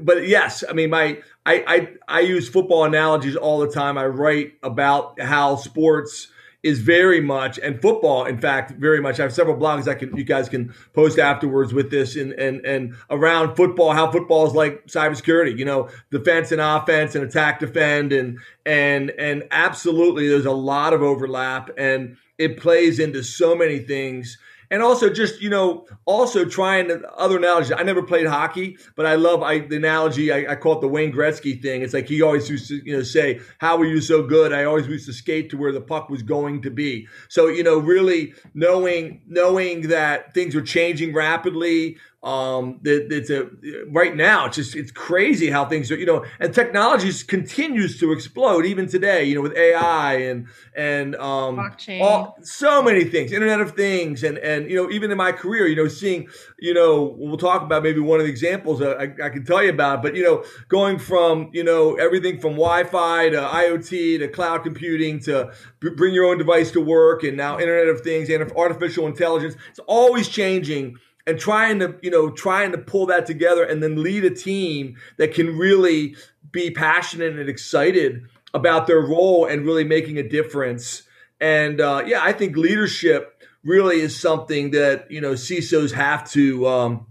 but 0.00 0.26
yes, 0.26 0.64
I 0.68 0.72
mean 0.72 0.90
my 0.90 1.18
I, 1.46 1.64
I 1.66 1.88
I 2.08 2.20
use 2.20 2.48
football 2.48 2.84
analogies 2.84 3.36
all 3.36 3.60
the 3.60 3.68
time. 3.70 3.98
I 3.98 4.06
write 4.06 4.54
about 4.62 5.20
how 5.20 5.56
sports 5.56 6.28
is 6.62 6.78
very 6.78 7.20
much, 7.20 7.58
and 7.58 7.82
football, 7.82 8.24
in 8.24 8.38
fact, 8.38 8.72
very 8.72 9.00
much. 9.00 9.18
I 9.18 9.24
have 9.24 9.32
several 9.32 9.56
blogs 9.56 9.88
I 9.88 9.94
can 9.94 10.16
you 10.16 10.24
guys 10.24 10.48
can 10.48 10.72
post 10.92 11.18
afterwards 11.18 11.74
with 11.74 11.90
this 11.90 12.14
and 12.16 12.32
and 12.34 12.64
and 12.64 12.94
around 13.10 13.56
football, 13.56 13.92
how 13.92 14.10
football 14.10 14.46
is 14.46 14.54
like 14.54 14.86
cybersecurity. 14.86 15.58
You 15.58 15.64
know, 15.64 15.88
defense 16.10 16.52
and 16.52 16.60
offense 16.60 17.14
and 17.14 17.24
attack, 17.24 17.58
defend, 17.58 18.12
and 18.12 18.38
and 18.64 19.10
and 19.18 19.44
absolutely, 19.50 20.28
there's 20.28 20.46
a 20.46 20.52
lot 20.52 20.92
of 20.92 21.02
overlap, 21.02 21.70
and 21.76 22.16
it 22.38 22.58
plays 22.58 22.98
into 22.98 23.22
so 23.24 23.56
many 23.56 23.80
things 23.80 24.38
and 24.72 24.82
also 24.82 25.10
just 25.10 25.40
you 25.40 25.50
know 25.50 25.86
also 26.06 26.44
trying 26.44 26.90
other 27.16 27.36
analogies. 27.36 27.70
I 27.70 27.84
never 27.84 28.02
played 28.02 28.26
hockey 28.26 28.78
but 28.96 29.06
i 29.06 29.14
love 29.14 29.42
I, 29.42 29.60
the 29.60 29.76
analogy 29.76 30.32
I, 30.32 30.52
I, 30.52 30.56
call 30.56 30.78
it 30.78 30.80
the 30.80 30.88
wayne 30.88 31.12
gretzky 31.12 31.60
thing. 31.60 31.82
It's 31.82 31.94
like 31.94 32.08
he 32.08 32.22
always 32.22 32.48
used 32.48 32.68
to 32.68 32.82
you 32.84 32.96
know 32.96 33.02
say 33.02 33.40
how 33.58 33.76
were 33.76 33.84
you 33.84 34.00
so 34.00 34.22
good? 34.22 34.52
I 34.52 34.64
always 34.64 34.86
used 34.88 35.06
to 35.06 35.12
skate 35.12 35.50
to 35.50 35.56
where 35.56 35.72
the 35.72 35.80
puck 35.80 36.08
was 36.08 36.22
going 36.22 36.62
to 36.62 36.70
be. 36.70 37.06
So 37.28 37.46
you 37.46 37.62
know 37.62 37.78
really 37.78 38.34
knowing 38.54 39.22
knowing 39.28 39.88
that 39.88 40.34
things 40.34 40.56
are 40.56 40.62
changing 40.62 41.14
rapidly 41.14 41.98
um, 42.22 42.78
that 42.82 43.08
it's 43.10 43.30
a 43.30 43.50
right 43.88 44.14
now. 44.14 44.46
It's 44.46 44.56
just 44.56 44.76
it's 44.76 44.92
crazy 44.92 45.50
how 45.50 45.64
things 45.64 45.90
are, 45.90 45.96
you 45.96 46.06
know, 46.06 46.24
and 46.38 46.54
technology 46.54 47.12
continues 47.26 47.98
to 47.98 48.12
explode 48.12 48.64
even 48.64 48.86
today. 48.86 49.24
You 49.24 49.34
know, 49.34 49.40
with 49.40 49.56
AI 49.56 50.14
and 50.14 50.46
and 50.76 51.16
um, 51.16 51.58
all, 52.00 52.36
so 52.42 52.80
many 52.80 53.04
things, 53.04 53.32
Internet 53.32 53.60
of 53.60 53.72
Things, 53.72 54.22
and 54.22 54.38
and 54.38 54.70
you 54.70 54.76
know, 54.76 54.88
even 54.90 55.10
in 55.10 55.16
my 55.16 55.32
career, 55.32 55.66
you 55.66 55.74
know, 55.74 55.88
seeing, 55.88 56.28
you 56.60 56.72
know, 56.72 57.16
we'll 57.18 57.36
talk 57.36 57.62
about 57.62 57.82
maybe 57.82 57.98
one 57.98 58.20
of 58.20 58.26
the 58.26 58.30
examples 58.30 58.80
I, 58.80 59.12
I 59.22 59.28
can 59.28 59.44
tell 59.44 59.62
you 59.62 59.70
about, 59.70 60.00
but 60.00 60.14
you 60.14 60.22
know, 60.22 60.44
going 60.68 61.00
from 61.00 61.50
you 61.52 61.64
know 61.64 61.94
everything 61.94 62.38
from 62.40 62.52
Wi-Fi 62.52 63.30
to 63.30 63.40
IoT 63.40 64.20
to 64.20 64.28
cloud 64.28 64.62
computing 64.62 65.18
to 65.20 65.52
bring 65.80 66.14
your 66.14 66.26
own 66.26 66.38
device 66.38 66.70
to 66.70 66.80
work, 66.80 67.24
and 67.24 67.36
now 67.36 67.58
Internet 67.58 67.88
of 67.88 68.02
Things 68.02 68.30
and 68.30 68.52
artificial 68.52 69.08
intelligence, 69.08 69.56
it's 69.70 69.80
always 69.88 70.28
changing 70.28 70.98
and 71.26 71.38
trying 71.38 71.78
to 71.78 71.94
you 72.02 72.10
know 72.10 72.30
trying 72.30 72.72
to 72.72 72.78
pull 72.78 73.06
that 73.06 73.26
together 73.26 73.64
and 73.64 73.82
then 73.82 74.02
lead 74.02 74.24
a 74.24 74.30
team 74.30 74.96
that 75.18 75.34
can 75.34 75.56
really 75.56 76.16
be 76.50 76.70
passionate 76.70 77.38
and 77.38 77.48
excited 77.48 78.22
about 78.54 78.86
their 78.86 79.00
role 79.00 79.46
and 79.46 79.64
really 79.64 79.84
making 79.84 80.18
a 80.18 80.28
difference. 80.28 81.02
And 81.40 81.80
uh, 81.80 82.04
yeah 82.06 82.20
i 82.22 82.32
think 82.32 82.56
leadership 82.56 83.42
really 83.64 84.00
is 84.00 84.18
something 84.18 84.72
that 84.72 85.10
you 85.10 85.20
know 85.20 85.32
cisos 85.32 85.92
have 85.92 86.28
to 86.30 86.66
um, 86.66 87.06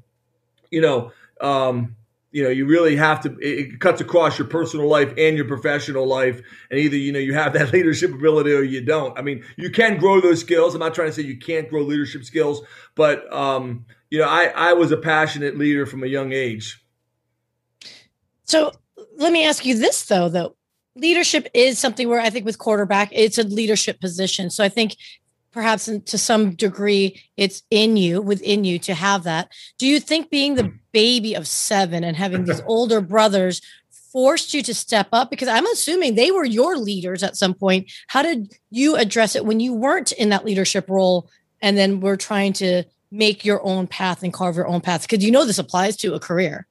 you 0.70 0.82
know 0.82 1.12
um, 1.39 1.96
you 2.32 2.44
know 2.44 2.50
you 2.50 2.65
really 2.65 2.96
have 2.96 3.22
to 3.22 3.36
it 3.39 3.80
cuts 3.80 4.01
across 4.01 4.38
your 4.38 4.48
personal 4.48 4.88
life 4.88 5.13
and 5.18 5.36
your 5.36 5.46
professional 5.46 6.06
life. 6.08 6.41
And 6.70 6.80
either 6.80 6.98
you 6.98 7.12
know 7.12 7.20
you 7.20 7.34
have 7.34 7.53
that 7.53 7.74
leadership 7.74 8.13
ability 8.13 8.53
or 8.53 8.63
you 8.63 8.82
don't. 8.82 9.18
I 9.18 9.22
mean 9.22 9.44
you 9.58 9.70
can 9.70 9.98
grow 9.98 10.22
those 10.22 10.39
skills. 10.39 10.74
I'm 10.74 10.80
not 10.80 10.94
trying 10.94 11.10
to 11.10 11.13
say 11.13 11.24
you 11.24 11.38
can't 11.38 11.70
grow 11.70 11.82
leadership 11.82 12.24
skills 12.24 12.62
but 12.96 13.32
um, 13.34 13.86
you 14.12 14.20
know, 14.20 14.27
I, 14.27 14.51
I 14.56 14.74
was 14.74 14.91
a 14.91 14.98
passionate 14.98 15.58
leader 15.58 15.88
from 15.88 16.03
a 16.03 16.08
young 16.08 16.34
age. 16.34 16.80
So 18.44 18.74
let 19.18 19.32
me 19.32 19.46
ask 19.46 19.65
you 19.65 19.80
this 19.80 20.06
though, 20.06 20.30
though. 20.30 20.56
Leadership 20.96 21.48
is 21.53 21.80
something 21.80 22.10
where 22.10 22.20
I 22.20 22.30
think 22.30 22.46
with 22.46 22.58
quarterback, 22.58 23.10
it's 23.13 23.38
a 23.38 23.44
leadership 23.44 24.01
position. 24.01 24.50
So 24.50 24.62
I 24.62 24.68
think 24.70 24.98
perhaps 25.53 25.86
to 25.86 26.18
some 26.18 26.51
degree 26.56 27.22
it's 27.38 27.63
in 27.72 27.96
you 27.98 28.22
within 28.22 28.63
you 28.63 28.80
to 28.80 28.94
have 28.94 29.24
that 29.24 29.51
do 29.77 29.86
you 29.86 30.00
think 30.00 30.30
being 30.30 30.56
the 30.56 30.63
hmm. 30.63 30.75
baby 30.94 31.34
of 31.34 31.46
seven 31.46 32.06
and 32.06 32.15
having 32.15 32.46
these 32.46 32.62
older 32.68 33.01
brothers 33.01 33.62
forced 34.13 34.53
you 34.53 34.63
to 34.63 34.74
step 34.74 35.08
up 35.12 35.30
because 35.30 35.50
i'm 35.50 35.65
assuming 35.68 36.15
they 36.15 36.32
were 36.32 36.46
your 36.46 36.77
leaders 36.77 37.22
at 37.22 37.36
some 37.36 37.53
point 37.53 37.91
how 38.08 38.22
did 38.22 38.53
you 38.70 38.96
address 38.96 39.36
it 39.36 39.46
when 39.46 39.60
you 39.60 39.74
weren't 39.74 40.13
in 40.13 40.30
that 40.30 40.46
leadership 40.46 40.89
role 40.89 41.30
and 41.62 41.77
then 41.77 42.00
we're 42.00 42.15
trying 42.15 42.53
to 42.53 42.84
make 43.12 43.44
your 43.44 43.63
own 43.65 43.88
path 43.88 44.24
and 44.24 44.34
carve 44.34 44.56
your 44.56 44.68
own 44.68 44.82
path 44.82 45.01
because 45.03 45.24
you 45.24 45.32
know 45.32 45.46
this 45.46 45.60
applies 45.60 45.98
to 45.98 46.13
a 46.13 46.20
career 46.20 46.68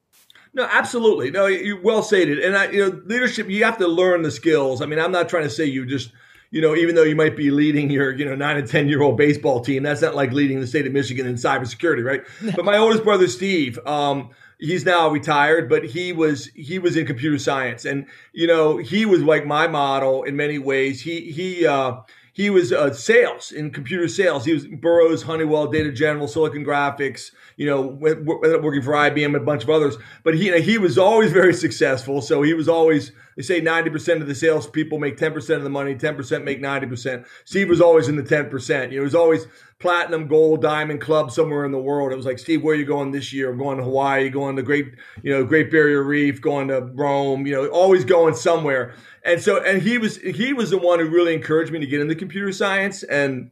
no, 0.52 0.68
absolutely. 0.70 1.30
No, 1.30 1.46
you 1.46 1.80
well 1.82 2.02
stated. 2.02 2.40
And 2.40 2.56
I, 2.56 2.70
you 2.70 2.80
know, 2.80 3.02
leadership, 3.06 3.48
you 3.48 3.64
have 3.64 3.78
to 3.78 3.86
learn 3.86 4.22
the 4.22 4.30
skills. 4.30 4.82
I 4.82 4.86
mean, 4.86 4.98
I'm 4.98 5.12
not 5.12 5.28
trying 5.28 5.44
to 5.44 5.50
say 5.50 5.64
you 5.64 5.86
just, 5.86 6.10
you 6.50 6.60
know, 6.60 6.74
even 6.74 6.96
though 6.96 7.04
you 7.04 7.14
might 7.14 7.36
be 7.36 7.52
leading 7.52 7.88
your, 7.90 8.12
you 8.12 8.24
know, 8.24 8.34
nine 8.34 8.56
and 8.56 8.66
ten 8.66 8.88
year 8.88 9.02
old 9.02 9.16
baseball 9.16 9.60
team, 9.60 9.84
that's 9.84 10.02
not 10.02 10.16
like 10.16 10.32
leading 10.32 10.60
the 10.60 10.66
state 10.66 10.86
of 10.86 10.92
Michigan 10.92 11.26
in 11.26 11.34
cybersecurity, 11.34 12.04
right? 12.04 12.22
No. 12.42 12.52
But 12.56 12.64
my 12.64 12.78
oldest 12.78 13.04
brother, 13.04 13.28
Steve, 13.28 13.78
um, 13.86 14.30
he's 14.58 14.84
now 14.84 15.08
retired, 15.08 15.68
but 15.68 15.84
he 15.84 16.12
was 16.12 16.46
he 16.46 16.80
was 16.80 16.96
in 16.96 17.06
computer 17.06 17.38
science, 17.38 17.84
and 17.84 18.06
you 18.32 18.48
know, 18.48 18.76
he 18.76 19.06
was 19.06 19.22
like 19.22 19.46
my 19.46 19.68
model 19.68 20.24
in 20.24 20.36
many 20.36 20.58
ways. 20.58 21.00
He 21.00 21.30
he. 21.30 21.66
Uh, 21.66 22.00
he 22.32 22.50
was 22.50 22.72
uh, 22.72 22.92
sales 22.92 23.52
in 23.52 23.70
computer 23.70 24.08
sales. 24.08 24.44
He 24.44 24.52
was 24.52 24.66
Burroughs, 24.66 25.22
Honeywell, 25.22 25.66
Data 25.66 25.92
General, 25.92 26.28
Silicon 26.28 26.64
Graphics. 26.64 27.30
You 27.56 27.66
know, 27.66 27.82
working 27.82 28.82
for 28.82 28.92
IBM 28.92 29.26
and 29.26 29.36
a 29.36 29.40
bunch 29.40 29.62
of 29.62 29.70
others. 29.70 29.96
But 30.22 30.34
he 30.34 30.46
you 30.46 30.52
know, 30.52 30.60
he 30.60 30.78
was 30.78 30.98
always 30.98 31.32
very 31.32 31.54
successful. 31.54 32.22
So 32.22 32.42
he 32.42 32.54
was 32.54 32.68
always 32.68 33.12
they 33.36 33.42
say 33.42 33.60
ninety 33.60 33.90
percent 33.90 34.22
of 34.22 34.28
the 34.28 34.34
salespeople 34.34 34.98
make 34.98 35.16
ten 35.16 35.32
percent 35.32 35.58
of 35.58 35.64
the 35.64 35.70
money, 35.70 35.94
ten 35.94 36.16
percent 36.16 36.44
make 36.44 36.60
ninety 36.60 36.86
percent. 36.86 37.26
Steve 37.44 37.68
was 37.68 37.80
always 37.80 38.08
in 38.08 38.16
the 38.16 38.22
ten 38.22 38.48
percent. 38.50 38.92
You 38.92 38.98
know, 38.98 39.02
he 39.02 39.04
was 39.04 39.14
always 39.14 39.46
platinum, 39.78 40.28
gold, 40.28 40.62
diamond 40.62 41.00
club 41.00 41.30
somewhere 41.30 41.64
in 41.64 41.72
the 41.72 41.78
world. 41.78 42.12
It 42.12 42.16
was 42.16 42.26
like, 42.26 42.38
Steve, 42.38 42.62
where 42.62 42.74
are 42.74 42.78
you 42.78 42.84
going 42.84 43.12
this 43.12 43.32
year? 43.32 43.50
I'm 43.50 43.58
going 43.58 43.78
to 43.78 43.84
Hawaii, 43.84 44.28
going 44.28 44.56
to 44.56 44.62
Great, 44.62 44.94
you 45.22 45.32
know, 45.32 45.44
Great 45.44 45.70
Barrier 45.70 46.02
Reef, 46.02 46.40
going 46.40 46.68
to 46.68 46.80
Rome. 46.94 47.46
You 47.46 47.54
know, 47.54 47.66
always 47.68 48.04
going 48.04 48.34
somewhere. 48.34 48.94
And 49.24 49.40
so, 49.40 49.62
and 49.62 49.82
he 49.82 49.98
was 49.98 50.16
he 50.18 50.52
was 50.52 50.70
the 50.70 50.78
one 50.78 50.98
who 50.98 51.08
really 51.08 51.34
encouraged 51.34 51.72
me 51.72 51.78
to 51.80 51.86
get 51.86 52.00
into 52.00 52.14
computer 52.14 52.52
science, 52.52 53.02
and 53.02 53.50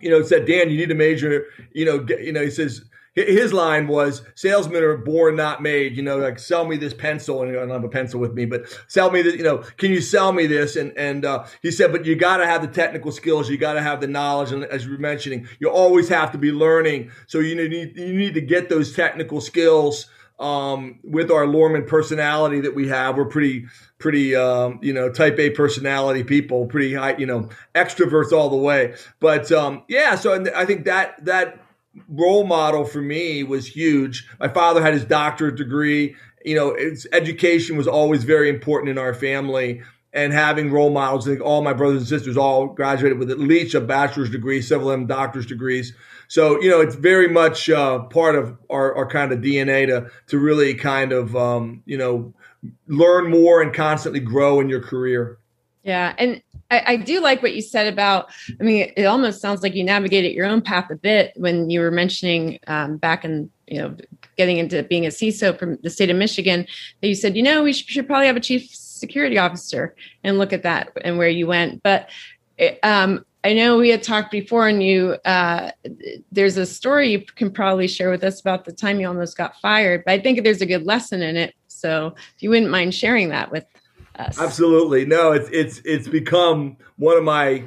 you 0.00 0.10
know, 0.10 0.22
said, 0.22 0.46
Dan, 0.46 0.70
you 0.70 0.76
need 0.76 0.88
to 0.88 0.94
major. 0.94 1.46
You 1.72 1.84
know, 1.84 1.98
get, 1.98 2.20
you 2.22 2.32
know, 2.32 2.42
he 2.42 2.50
says 2.50 2.82
his 3.16 3.52
line 3.52 3.88
was 3.88 4.22
salesmen 4.34 4.82
are 4.82 4.96
born 4.96 5.36
not 5.36 5.62
made. 5.62 5.96
You 5.96 6.02
know 6.02 6.18
like 6.18 6.38
sell 6.38 6.66
me 6.66 6.76
this 6.76 6.94
pencil. 6.94 7.42
And 7.42 7.50
i 7.50 7.54
don't 7.54 7.70
have 7.70 7.84
a 7.84 7.88
pencil 7.88 8.20
with 8.20 8.34
me 8.34 8.44
but 8.44 8.66
sell 8.88 9.10
me 9.10 9.22
this 9.22 9.34
you 9.34 9.42
know 9.42 9.58
can 9.78 9.90
you 9.90 10.00
sell 10.00 10.32
me 10.32 10.46
this? 10.46 10.76
And 10.76 10.96
and 10.96 11.24
uh, 11.24 11.46
he 11.62 11.70
said 11.70 11.92
but 11.92 12.04
you 12.04 12.14
got 12.14 12.36
to 12.38 12.46
have 12.46 12.62
the 12.62 12.68
technical 12.68 13.10
skills. 13.10 13.48
You 13.48 13.56
got 13.56 13.74
to 13.74 13.82
have 13.82 14.00
the 14.00 14.06
knowledge. 14.06 14.52
And 14.52 14.64
as 14.64 14.84
you 14.84 14.92
were 14.92 14.98
mentioning 14.98 15.48
you 15.58 15.70
always 15.70 16.08
have 16.10 16.30
to 16.32 16.38
be 16.38 16.52
learning. 16.52 17.10
So 17.26 17.40
you 17.40 17.54
need 17.54 17.96
you 17.96 18.14
need 18.14 18.34
to 18.34 18.40
get 18.40 18.68
those 18.68 18.94
technical 18.94 19.40
skills 19.40 20.06
um, 20.38 20.98
with 21.02 21.30
our 21.30 21.46
Lohrmann 21.46 21.86
personality 21.86 22.60
that 22.60 22.74
we 22.74 22.88
have, 22.88 23.16
we're 23.16 23.24
pretty, 23.24 23.66
pretty, 23.98 24.36
um, 24.36 24.78
you 24.82 24.92
know, 24.92 25.10
type 25.10 25.38
A 25.38 25.50
personality 25.50 26.24
people, 26.24 26.66
pretty 26.66 26.94
high, 26.94 27.16
you 27.16 27.26
know, 27.26 27.48
extroverts 27.74 28.32
all 28.32 28.50
the 28.50 28.56
way. 28.56 28.94
But 29.18 29.50
um, 29.50 29.84
yeah, 29.88 30.14
so 30.14 30.44
I 30.54 30.66
think 30.66 30.84
that 30.84 31.24
that 31.24 31.65
role 32.08 32.46
model 32.46 32.84
for 32.84 33.00
me 33.00 33.42
was 33.42 33.66
huge. 33.66 34.28
My 34.38 34.48
father 34.48 34.82
had 34.82 34.94
his 34.94 35.04
doctorate 35.04 35.56
degree. 35.56 36.16
You 36.44 36.54
know, 36.54 36.76
education 37.12 37.76
was 37.76 37.88
always 37.88 38.24
very 38.24 38.48
important 38.48 38.90
in 38.90 38.98
our 38.98 39.14
family. 39.14 39.82
And 40.12 40.32
having 40.32 40.70
role 40.70 40.90
models, 40.90 41.28
I 41.28 41.32
think 41.32 41.42
all 41.42 41.62
my 41.62 41.74
brothers 41.74 41.98
and 41.98 42.08
sisters 42.08 42.38
all 42.38 42.68
graduated 42.68 43.18
with 43.18 43.30
at 43.30 43.38
least 43.38 43.74
a 43.74 43.82
bachelor's 43.82 44.30
degree, 44.30 44.62
several 44.62 44.90
of 44.90 44.98
them 44.98 45.06
doctor's 45.06 45.44
degrees. 45.44 45.92
So 46.28 46.60
you 46.60 46.70
know, 46.70 46.80
it's 46.80 46.94
very 46.94 47.28
much 47.28 47.68
uh, 47.68 48.00
part 48.04 48.34
of 48.34 48.56
our, 48.70 48.96
our, 48.96 49.06
kind 49.06 49.30
of 49.32 49.40
DNA 49.40 49.86
to 49.86 50.10
to 50.28 50.38
really 50.38 50.74
kind 50.74 51.12
of 51.12 51.36
um, 51.36 51.82
you 51.84 51.98
know 51.98 52.32
learn 52.88 53.30
more 53.30 53.62
and 53.62 53.74
constantly 53.74 54.20
grow 54.20 54.60
in 54.60 54.68
your 54.68 54.80
career. 54.80 55.38
Yeah, 55.82 56.14
and 56.18 56.42
I, 56.70 56.82
I, 56.86 56.96
do 56.96 57.20
like 57.20 57.42
what 57.42 57.54
you 57.54 57.62
said 57.62 57.92
about. 57.92 58.28
I 58.60 58.64
mean, 58.64 58.92
it 58.96 59.04
almost 59.04 59.40
sounds 59.40 59.62
like 59.62 59.74
you 59.74 59.84
navigated 59.84 60.32
your 60.32 60.46
own 60.46 60.60
path 60.60 60.90
a 60.90 60.96
bit 60.96 61.32
when 61.36 61.70
you 61.70 61.80
were 61.80 61.90
mentioning 61.90 62.58
um, 62.66 62.96
back 62.96 63.24
in 63.24 63.50
you 63.66 63.78
know 63.78 63.96
getting 64.36 64.58
into 64.58 64.82
being 64.82 65.06
a 65.06 65.10
CISO 65.10 65.58
from 65.58 65.78
the 65.82 65.90
state 65.90 66.10
of 66.10 66.16
Michigan. 66.16 66.66
That 67.00 67.08
you 67.08 67.14
said, 67.14 67.36
you 67.36 67.42
know, 67.42 67.62
we 67.62 67.72
should, 67.72 67.88
should 67.88 68.06
probably 68.06 68.26
have 68.26 68.36
a 68.36 68.40
chief 68.40 68.68
security 68.74 69.38
officer 69.38 69.94
and 70.24 70.38
look 70.38 70.52
at 70.52 70.62
that 70.62 70.90
and 71.04 71.18
where 71.18 71.28
you 71.28 71.46
went. 71.46 71.82
But 71.82 72.08
um, 72.82 73.24
I 73.44 73.52
know 73.52 73.78
we 73.78 73.90
had 73.90 74.02
talked 74.02 74.32
before, 74.32 74.66
and 74.66 74.82
you 74.82 75.16
uh, 75.24 75.70
there's 76.32 76.56
a 76.56 76.66
story 76.66 77.12
you 77.12 77.20
can 77.20 77.52
probably 77.52 77.86
share 77.86 78.10
with 78.10 78.24
us 78.24 78.40
about 78.40 78.64
the 78.64 78.72
time 78.72 78.98
you 78.98 79.06
almost 79.06 79.36
got 79.36 79.60
fired. 79.60 80.02
But 80.04 80.12
I 80.12 80.20
think 80.20 80.42
there's 80.42 80.62
a 80.62 80.66
good 80.66 80.84
lesson 80.84 81.22
in 81.22 81.36
it. 81.36 81.54
So 81.68 82.14
if 82.34 82.42
you 82.42 82.50
wouldn't 82.50 82.72
mind 82.72 82.94
sharing 82.94 83.28
that 83.28 83.52
with 83.52 83.64
us, 84.18 84.38
absolutely. 84.40 85.06
No, 85.06 85.32
it's 85.32 85.48
it's 85.50 85.80
it's 85.84 86.08
become 86.08 86.76
one 86.96 87.16
of 87.16 87.24
my 87.24 87.64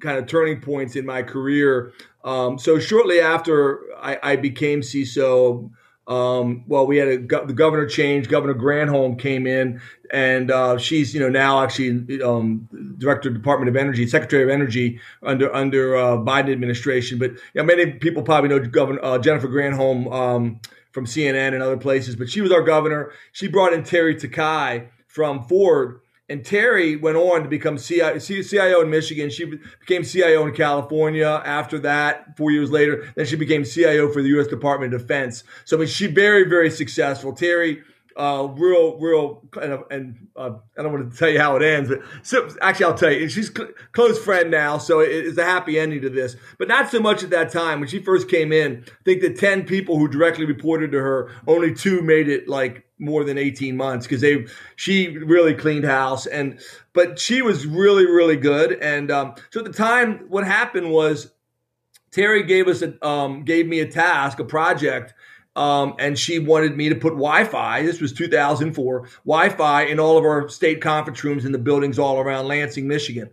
kind 0.00 0.18
of 0.18 0.26
turning 0.26 0.60
points 0.60 0.96
in 0.96 1.06
my 1.06 1.22
career. 1.22 1.92
Um, 2.24 2.58
so 2.58 2.78
shortly 2.78 3.20
after 3.20 3.80
I, 4.00 4.18
I 4.22 4.36
became 4.36 4.80
CISO, 4.80 5.70
Um, 6.08 6.64
well, 6.66 6.86
we 6.86 6.96
had 6.96 7.08
a, 7.08 7.18
the 7.18 7.52
governor 7.54 7.86
change. 7.86 8.28
Governor 8.28 8.54
Granholm 8.54 9.16
came 9.18 9.46
in, 9.46 9.80
and 10.10 10.50
uh, 10.50 10.76
she's 10.76 11.14
you 11.14 11.20
know 11.20 11.28
now 11.28 11.62
actually 11.62 12.20
um, 12.22 12.68
director 12.98 13.28
of 13.28 13.34
Department 13.34 13.68
of 13.68 13.76
Energy, 13.76 14.06
Secretary 14.08 14.42
of 14.42 14.50
Energy 14.50 14.98
under 15.22 15.54
under 15.54 15.96
uh, 15.96 16.16
Biden 16.16 16.50
administration. 16.50 17.18
But 17.18 17.32
know, 17.54 17.62
many 17.62 17.92
people 17.92 18.24
probably 18.24 18.50
know 18.50 18.58
Governor 18.58 19.00
uh, 19.02 19.18
Jennifer 19.18 19.48
Granholm 19.48 20.12
um, 20.12 20.60
from 20.90 21.06
CNN 21.06 21.54
and 21.54 21.62
other 21.62 21.76
places. 21.76 22.16
But 22.16 22.28
she 22.28 22.40
was 22.40 22.50
our 22.50 22.62
governor. 22.62 23.12
She 23.30 23.46
brought 23.46 23.72
in 23.72 23.82
Teri 23.82 24.18
Takai 24.18 24.88
from 25.12 25.44
Ford 25.44 26.00
and 26.32 26.42
Teri 26.42 27.00
went 27.00 27.18
on 27.18 27.42
to 27.42 27.48
become 27.48 27.76
CIO 27.76 28.80
in 28.80 28.90
Michigan. 28.90 29.28
She 29.28 29.44
became 29.80 30.02
CIO 30.02 30.46
in 30.46 30.54
California 30.54 31.42
after 31.44 31.78
that, 31.80 32.38
four 32.38 32.50
years 32.50 32.70
later. 32.70 33.12
Then 33.16 33.26
she 33.26 33.36
became 33.36 33.64
CIO 33.64 34.10
for 34.10 34.22
the 34.22 34.28
U.S. 34.30 34.46
Department 34.46 34.94
of 34.94 35.02
Defense. 35.02 35.44
So, 35.66 35.76
I 35.76 35.80
mean, 35.80 35.88
she's 35.88 36.10
very, 36.10 36.48
very 36.48 36.70
successful. 36.70 37.34
Teri, 37.34 37.82
uh, 38.16 38.48
real, 38.56 38.98
real, 38.98 39.42
and, 39.60 39.84
and 39.90 40.28
uh, 40.34 40.52
I 40.78 40.82
don't 40.82 40.92
want 40.92 41.12
to 41.12 41.18
tell 41.18 41.28
you 41.28 41.38
how 41.38 41.56
it 41.56 41.62
ends, 41.62 41.90
but 41.90 42.00
so, 42.22 42.48
actually, 42.60 42.86
I'll 42.86 42.94
tell 42.94 43.12
you. 43.12 43.28
She's 43.28 43.52
cl- 43.54 43.70
close 43.92 44.18
friend 44.18 44.50
now, 44.50 44.78
so 44.78 45.00
it, 45.00 45.08
it's 45.10 45.38
a 45.38 45.44
happy 45.44 45.78
ending 45.78 46.02
to 46.02 46.10
this. 46.10 46.36
But 46.58 46.68
not 46.68 46.90
so 46.90 47.00
much 47.00 47.22
at 47.22 47.30
that 47.30 47.50
time 47.50 47.80
when 47.80 47.88
she 47.88 48.00
first 48.00 48.28
came 48.28 48.52
in. 48.52 48.84
I 48.86 49.02
think 49.04 49.22
the 49.22 49.32
ten 49.32 49.64
people 49.64 49.98
who 49.98 50.08
directly 50.08 50.44
reported 50.44 50.92
to 50.92 50.98
her, 50.98 51.30
only 51.46 51.74
two 51.74 52.02
made 52.02 52.28
it 52.28 52.48
like 52.48 52.86
more 53.02 53.24
than 53.24 53.36
18 53.36 53.76
months 53.76 54.06
because 54.06 54.20
they 54.20 54.46
she 54.76 55.18
really 55.18 55.54
cleaned 55.54 55.84
house 55.84 56.26
and 56.26 56.60
but 56.92 57.18
she 57.18 57.42
was 57.42 57.66
really 57.66 58.06
really 58.06 58.36
good. 58.36 58.72
And 58.80 59.10
um, 59.10 59.34
so 59.50 59.60
at 59.60 59.66
the 59.66 59.72
time 59.72 60.26
what 60.28 60.46
happened 60.46 60.90
was 60.90 61.32
teri 62.12 62.46
gave 62.46 62.68
us 62.68 62.82
a 62.82 63.06
um, 63.06 63.44
gave 63.44 63.66
me 63.66 63.80
a 63.80 63.86
task 63.86 64.38
a 64.38 64.44
project 64.44 65.12
um, 65.54 65.94
and 65.98 66.18
she 66.18 66.38
wanted 66.38 66.76
me 66.76 66.88
to 66.88 66.94
put 66.94 67.10
wi-fi 67.10 67.82
this 67.82 68.00
was 68.00 68.12
2004 68.12 69.08
wi-fi 69.26 69.82
in 69.82 70.00
all 70.00 70.16
of 70.16 70.24
our 70.24 70.48
state 70.48 70.80
conference 70.80 71.22
rooms 71.22 71.44
in 71.44 71.52
the 71.52 71.58
buildings 71.58 71.98
all 71.98 72.18
around 72.18 72.46
lansing 72.46 72.88
michigan. 72.88 73.30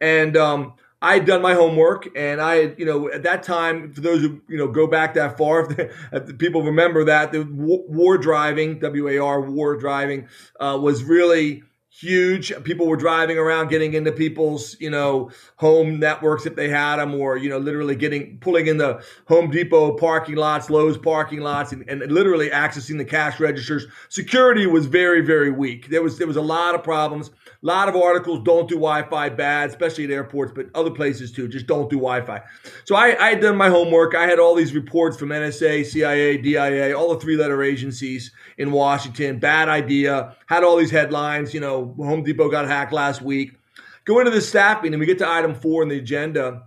And 0.00 0.36
um, 0.36 0.74
I 1.02 1.14
had 1.14 1.24
done 1.24 1.40
my 1.40 1.54
homework, 1.54 2.08
and 2.14 2.42
I 2.42 2.56
had, 2.56 2.78
you 2.78 2.84
know, 2.84 3.10
at 3.10 3.22
that 3.22 3.42
time, 3.42 3.92
for 3.94 4.02
those 4.02 4.20
who 4.20 4.40
you 4.48 4.58
know 4.58 4.68
go 4.68 4.86
back 4.86 5.14
that 5.14 5.38
far, 5.38 5.70
if, 6.12 6.26
the, 6.26 6.34
people 6.34 6.62
remember 6.62 7.04
that 7.04 7.32
the 7.32 7.42
war 7.42 8.18
driving, 8.18 8.78
W 8.80 9.08
A 9.08 9.18
R, 9.18 9.40
war 9.40 9.76
driving, 9.76 10.28
uh, 10.58 10.78
was 10.80 11.02
really 11.02 11.62
huge. 12.00 12.52
People 12.64 12.86
were 12.86 12.96
driving 12.96 13.38
around, 13.38 13.68
getting 13.68 13.94
into 13.94 14.10
people's, 14.10 14.76
you 14.80 14.90
know, 14.90 15.30
home 15.56 16.00
networks 16.00 16.46
if 16.46 16.56
they 16.56 16.68
had 16.68 16.96
them, 16.96 17.14
or 17.14 17.36
you 17.36 17.48
know, 17.48 17.58
literally 17.58 17.94
getting 17.94 18.38
pulling 18.38 18.66
in 18.66 18.78
the 18.78 19.04
Home 19.28 19.50
Depot 19.50 19.96
parking 19.96 20.36
lots, 20.36 20.70
Lowe's 20.70 20.96
parking 20.98 21.40
lots, 21.40 21.72
and, 21.72 21.88
and 21.88 22.10
literally 22.10 22.50
accessing 22.50 22.98
the 22.98 23.04
cash 23.04 23.38
registers. 23.38 23.86
Security 24.08 24.66
was 24.66 24.86
very, 24.86 25.20
very 25.20 25.50
weak. 25.50 25.88
There 25.88 26.02
was 26.02 26.18
there 26.18 26.26
was 26.26 26.36
a 26.36 26.42
lot 26.42 26.74
of 26.74 26.82
problems. 26.82 27.30
A 27.62 27.66
lot 27.66 27.90
of 27.90 27.96
articles 27.96 28.40
don't 28.42 28.66
do 28.70 28.76
Wi-Fi 28.76 29.28
bad, 29.30 29.68
especially 29.68 30.04
at 30.04 30.10
airports, 30.10 30.50
but 30.54 30.66
other 30.74 30.90
places 30.90 31.30
too. 31.30 31.46
Just 31.46 31.66
don't 31.66 31.90
do 31.90 31.96
Wi-Fi. 31.96 32.40
So 32.86 32.96
I, 32.96 33.14
I 33.22 33.30
had 33.30 33.40
done 33.42 33.54
my 33.54 33.68
homework. 33.68 34.14
I 34.14 34.26
had 34.26 34.38
all 34.38 34.54
these 34.54 34.72
reports 34.72 35.18
from 35.18 35.28
NSA, 35.28 35.84
CIA, 35.84 36.38
DIA, 36.38 36.96
all 36.96 37.12
the 37.12 37.20
three-letter 37.20 37.62
agencies 37.62 38.32
in 38.56 38.72
Washington. 38.72 39.38
Bad 39.38 39.68
idea. 39.68 40.34
Had 40.46 40.64
all 40.64 40.76
these 40.76 40.90
headlines. 40.90 41.52
You 41.52 41.60
know, 41.60 41.89
Home 41.96 42.22
Depot 42.22 42.50
got 42.50 42.66
hacked 42.66 42.92
last 42.92 43.22
week. 43.22 43.52
Go 44.04 44.18
into 44.18 44.30
the 44.30 44.40
staffing, 44.40 44.92
and 44.92 45.00
we 45.00 45.06
get 45.06 45.18
to 45.18 45.28
item 45.28 45.54
four 45.54 45.82
in 45.82 45.88
the 45.88 45.98
agenda. 45.98 46.62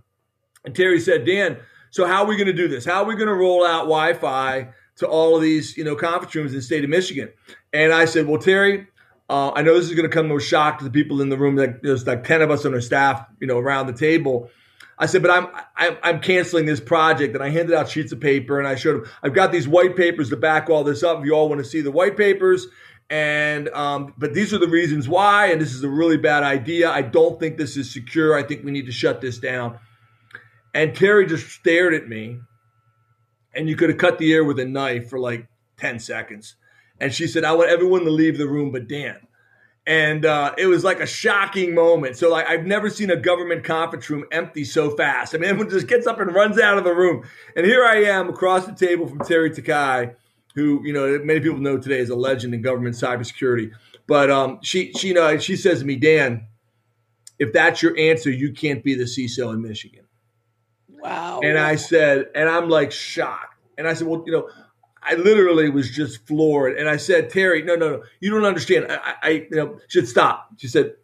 And 0.64 0.74
Teri 0.74 1.00
said, 1.00 1.26
Dan, 1.26 1.58
so 1.90 2.06
how 2.06 2.22
are 2.22 2.26
we 2.26 2.36
going 2.36 2.46
to 2.46 2.52
do 2.52 2.68
this? 2.68 2.84
How 2.84 3.02
are 3.02 3.06
we 3.06 3.14
going 3.14 3.28
to 3.28 3.34
roll 3.34 3.64
out 3.64 3.82
Wi-Fi 3.82 4.68
to 4.96 5.06
all 5.06 5.36
of 5.36 5.42
these, 5.42 5.76
you 5.76 5.84
know, 5.84 5.96
conference 5.96 6.34
rooms 6.34 6.52
in 6.52 6.58
the 6.58 6.62
state 6.62 6.84
of 6.84 6.90
Michigan? 6.90 7.30
And 7.72 7.92
I 7.92 8.04
said, 8.04 8.26
well, 8.26 8.40
Teri, 8.40 8.86
uh, 9.28 9.52
I 9.52 9.62
know 9.62 9.74
this 9.74 9.88
is 9.88 9.94
going 9.94 10.08
to 10.08 10.14
come 10.14 10.28
no 10.28 10.38
shock 10.38 10.78
to 10.78 10.84
the 10.84 10.90
people 10.90 11.20
in 11.20 11.28
the 11.28 11.36
room. 11.36 11.56
That 11.56 11.82
there's 11.82 12.06
like 12.06 12.24
ten 12.24 12.42
of 12.42 12.50
us 12.50 12.64
on 12.64 12.74
our 12.74 12.80
staff, 12.80 13.26
you 13.40 13.46
know, 13.46 13.58
around 13.58 13.86
the 13.86 13.92
table. 13.92 14.50
I 14.96 15.06
said, 15.06 15.22
but 15.22 15.30
I'm, 15.30 15.48
I'm 15.76 15.96
I'm 16.02 16.20
canceling 16.20 16.66
this 16.66 16.78
project, 16.80 17.34
and 17.34 17.42
I 17.42 17.48
handed 17.48 17.74
out 17.74 17.88
sheets 17.88 18.12
of 18.12 18.20
paper, 18.20 18.58
and 18.58 18.68
I 18.68 18.76
showed 18.76 19.02
them. 19.02 19.10
I've 19.22 19.34
got 19.34 19.50
these 19.50 19.66
white 19.66 19.96
papers 19.96 20.30
to 20.30 20.36
back 20.36 20.70
all 20.70 20.84
this 20.84 21.02
up. 21.02 21.18
If 21.18 21.24
you 21.24 21.32
all 21.32 21.48
want 21.48 21.60
to 21.60 21.68
see 21.68 21.80
the 21.80 21.90
white 21.90 22.16
papers, 22.16 22.68
and 23.14 23.68
um, 23.68 24.12
but 24.18 24.34
these 24.34 24.52
are 24.52 24.58
the 24.58 24.66
reasons 24.66 25.08
why, 25.08 25.52
and 25.52 25.60
this 25.60 25.72
is 25.72 25.84
a 25.84 25.88
really 25.88 26.16
bad 26.16 26.42
idea. 26.42 26.90
I 26.90 27.02
don't 27.02 27.38
think 27.38 27.58
this 27.58 27.76
is 27.76 27.92
secure. 27.92 28.36
I 28.36 28.42
think 28.42 28.64
we 28.64 28.72
need 28.72 28.86
to 28.86 28.92
shut 28.92 29.20
this 29.20 29.38
down. 29.38 29.78
And 30.74 30.96
Teri 30.96 31.28
just 31.28 31.48
stared 31.48 31.94
at 31.94 32.08
me, 32.08 32.40
and 33.54 33.68
you 33.68 33.76
could 33.76 33.90
have 33.90 33.98
cut 33.98 34.18
the 34.18 34.32
air 34.32 34.42
with 34.42 34.58
a 34.58 34.64
knife 34.64 35.10
for 35.10 35.20
like 35.20 35.46
ten 35.76 36.00
seconds. 36.00 36.56
And 36.98 37.14
she 37.14 37.28
said, 37.28 37.44
I 37.44 37.52
want 37.52 37.70
everyone 37.70 38.02
to 38.02 38.10
leave 38.10 38.36
the 38.36 38.48
room 38.48 38.72
but 38.72 38.88
Dan. 38.88 39.18
And 39.86 40.26
uh, 40.26 40.52
it 40.58 40.66
was 40.66 40.82
like 40.82 40.98
a 40.98 41.06
shocking 41.06 41.72
moment. 41.72 42.16
So, 42.16 42.28
like, 42.30 42.48
I've 42.48 42.66
never 42.66 42.90
seen 42.90 43.10
a 43.10 43.16
government 43.16 43.62
conference 43.62 44.10
room 44.10 44.24
empty 44.32 44.64
so 44.64 44.90
fast. 44.96 45.36
I 45.36 45.38
mean, 45.38 45.50
everyone 45.50 45.70
just 45.70 45.86
gets 45.86 46.08
up 46.08 46.18
and 46.18 46.34
runs 46.34 46.58
out 46.58 46.78
of 46.78 46.84
the 46.84 46.94
room. 46.94 47.22
And 47.54 47.64
here 47.64 47.84
I 47.84 48.02
am 48.04 48.28
across 48.28 48.66
the 48.66 48.74
table 48.74 49.06
from 49.06 49.20
Teri 49.20 49.54
Takai, 49.54 50.14
who, 50.54 50.80
you 50.84 50.92
know, 50.92 51.18
many 51.24 51.40
people 51.40 51.58
know 51.58 51.78
today 51.78 51.98
is 51.98 52.10
a 52.10 52.14
legend 52.14 52.54
in 52.54 52.62
government 52.62 52.96
cybersecurity. 52.96 53.72
But 54.06 54.30
um, 54.30 54.58
she, 54.62 54.92
she, 54.92 55.08
you 55.08 55.14
know, 55.14 55.38
she 55.38 55.56
says 55.56 55.80
to 55.80 55.84
me, 55.84 55.96
Dan, 55.96 56.46
if 57.38 57.52
that's 57.52 57.82
your 57.82 57.98
answer, 57.98 58.30
you 58.30 58.52
can't 58.52 58.84
be 58.84 58.94
the 58.94 59.04
CISO 59.04 59.52
in 59.52 59.62
Michigan. 59.62 60.06
Wow. 60.88 61.40
And 61.42 61.58
I 61.58 61.76
said, 61.76 62.26
and 62.34 62.48
I'm 62.48 62.68
like 62.68 62.92
shocked. 62.92 63.56
And 63.76 63.88
I 63.88 63.94
said, 63.94 64.06
well, 64.06 64.22
you 64.26 64.32
know, 64.32 64.48
I 65.02 65.14
literally 65.16 65.68
was 65.68 65.90
just 65.90 66.26
floored. 66.26 66.78
And 66.78 66.88
I 66.88 66.96
said, 66.96 67.30
Teri, 67.30 67.64
no, 67.64 67.74
no, 67.74 67.90
no, 67.90 68.02
you 68.20 68.30
don't 68.30 68.44
understand. 68.44 68.86
I, 68.88 69.14
I 69.22 69.28
you 69.30 69.56
know, 69.56 69.78
should 69.88 70.08
stop. 70.08 70.48
She 70.56 70.68
said, 70.68 70.94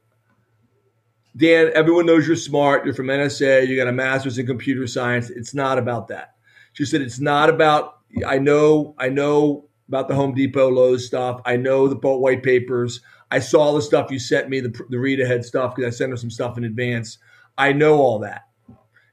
Dan, 1.37 1.71
everyone 1.75 2.07
knows 2.07 2.27
you're 2.27 2.37
smart. 2.37 2.85
You're 2.85 2.95
from 2.95 3.07
NSA. 3.07 3.67
You 3.67 3.77
got 3.77 3.89
a 3.89 3.93
master's 3.93 4.39
in 4.39 4.47
computer 4.47 4.87
science. 4.87 5.31
It's 5.31 5.55
not 5.55 5.79
about 5.79 6.09
that. 6.09 6.35
She 6.73 6.85
said, 6.85 7.03
it's 7.03 7.21
not 7.21 7.51
about, 7.51 8.00
I 8.27 8.39
know, 8.39 8.95
I 8.99 9.09
know 9.09 9.69
about 9.89 10.09
the 10.09 10.15
Home 10.15 10.35
Depot 10.35 10.69
Lowe's 10.69 11.07
stuff. 11.07 11.41
I 11.45 11.57
know 11.57 11.89
the 11.89 11.97
boat 11.97 12.21
white 12.21 12.43
papers. 12.43 13.01
I 13.31 13.39
saw 13.39 13.73
the 13.73 13.83
stuff 13.83 14.11
you 14.11 14.19
sent 14.19 14.49
me, 14.49 14.61
the, 14.61 14.73
the 14.89 14.99
read 14.99 15.21
ahead 15.21 15.45
stuff, 15.45 15.75
because 15.75 15.95
I 15.95 15.97
sent 15.97 16.11
her 16.11 16.17
some 16.17 16.31
stuff 16.31 16.59
in 16.59 16.65
advance. 16.65 17.19
I 17.57 17.73
know 17.73 17.99
all 17.99 18.19
that. 18.21 18.43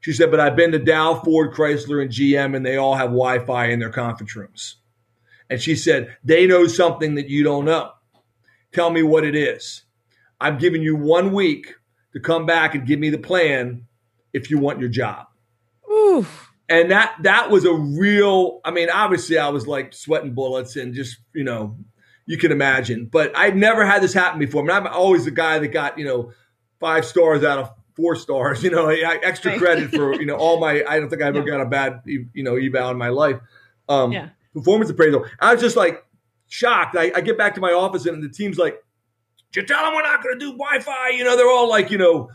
She 0.01 0.13
said, 0.13 0.31
but 0.31 0.39
I've 0.39 0.55
been 0.55 0.71
to 0.71 0.79
Dow, 0.79 1.15
Ford, 1.15 1.53
Chrysler, 1.53 2.01
and 2.01 2.12
GM, 2.12 2.55
and 2.55 2.65
they 2.65 2.77
all 2.77 2.95
have 2.95 3.07
Wi 3.07 3.39
Fi 3.39 3.65
in 3.67 3.79
their 3.79 3.89
conference 3.89 4.36
rooms. 4.36 4.77
And 5.49 5.62
she 5.62 5.75
said, 5.75 6.15
they 6.23 6.45
know 6.47 6.67
something 6.67 7.15
that 7.15 7.29
you 7.29 7.43
don't 7.43 7.65
know. 7.65 7.91
Tell 8.71 8.89
me 8.89 9.01
what 9.01 9.23
it 9.23 9.36
is. 9.36 9.83
I'm 10.39 10.57
giving 10.57 10.81
you 10.81 10.95
one 10.95 11.31
week 11.31 11.75
to 12.13 12.19
come 12.19 12.45
back 12.45 12.75
and 12.75 12.86
give 12.86 12.99
me 12.99 13.10
the 13.10 13.17
plan 13.17 13.86
if 14.33 14.49
you 14.51 14.60
want 14.60 14.79
your 14.79 14.89
job. 14.89 15.27
Ooh. 15.89 16.25
And 16.69 16.91
that 16.91 17.15
that 17.23 17.49
was 17.49 17.65
a 17.65 17.73
real, 17.73 18.60
I 18.65 18.71
mean, 18.71 18.89
obviously 18.89 19.38
I 19.38 19.49
was 19.49 19.67
like 19.67 19.93
sweating 19.93 20.34
bullets 20.34 20.75
and 20.75 20.93
just, 20.93 21.17
you 21.34 21.43
know, 21.43 21.77
you 22.25 22.38
can 22.38 22.51
imagine. 22.51 23.06
But 23.06 23.36
I'd 23.38 23.56
never 23.56 23.86
had 23.86 24.01
this 24.01 24.13
happen 24.13 24.39
before. 24.39 24.63
I 24.63 24.65
mean, 24.65 24.75
I'm 24.75 24.88
always 24.88 25.25
the 25.25 25.32
guy 25.32 25.60
that 25.60 25.69
got, 25.69 25.97
you 25.97 26.06
know, 26.06 26.34
five 26.80 27.06
stars 27.06 27.43
out 27.43 27.60
of 27.60 27.71
four 27.95 28.15
stars, 28.15 28.63
you 28.63 28.69
know, 28.69 28.88
extra 28.88 29.58
credit 29.58 29.91
for, 29.91 30.13
you 30.15 30.25
know, 30.25 30.36
all 30.36 30.60
my, 30.60 30.84
I 30.88 30.99
don't 30.99 31.10
think 31.10 31.21
I 31.21 31.27
ever 31.27 31.39
yeah. 31.39 31.45
got 31.45 31.62
a 31.62 31.65
bad, 31.65 32.01
you 32.06 32.43
know, 32.43 32.58
eval 32.58 32.91
in 32.91 32.97
my 32.97 33.10
life. 33.10 33.38
Um, 33.88 34.12
yeah. 34.12 34.30
Performance 34.53 34.89
appraisal. 34.89 35.25
I 35.39 35.53
was 35.53 35.62
just 35.62 35.77
like 35.77 36.06
shocked. 36.47 36.97
I, 36.97 37.12
I 37.15 37.21
get 37.21 37.38
back 37.38 37.56
to 37.56 37.62
my 37.62 37.71
office 37.71 38.06
and 38.06 38.21
the 38.21 38.30
team's 38.30 38.58
like, 38.58 38.84
you 39.56 39.65
tell 39.65 39.84
them 39.84 39.95
we're 39.95 40.03
not 40.03 40.21
going 40.21 40.38
to 40.38 40.45
do 40.45 40.51
Wi-Fi. 40.51 41.10
You 41.10 41.23
know, 41.23 41.36
they're 41.36 41.49
all 41.49 41.67
like, 41.67 41.89
you 41.89 41.97
know, 41.97 42.30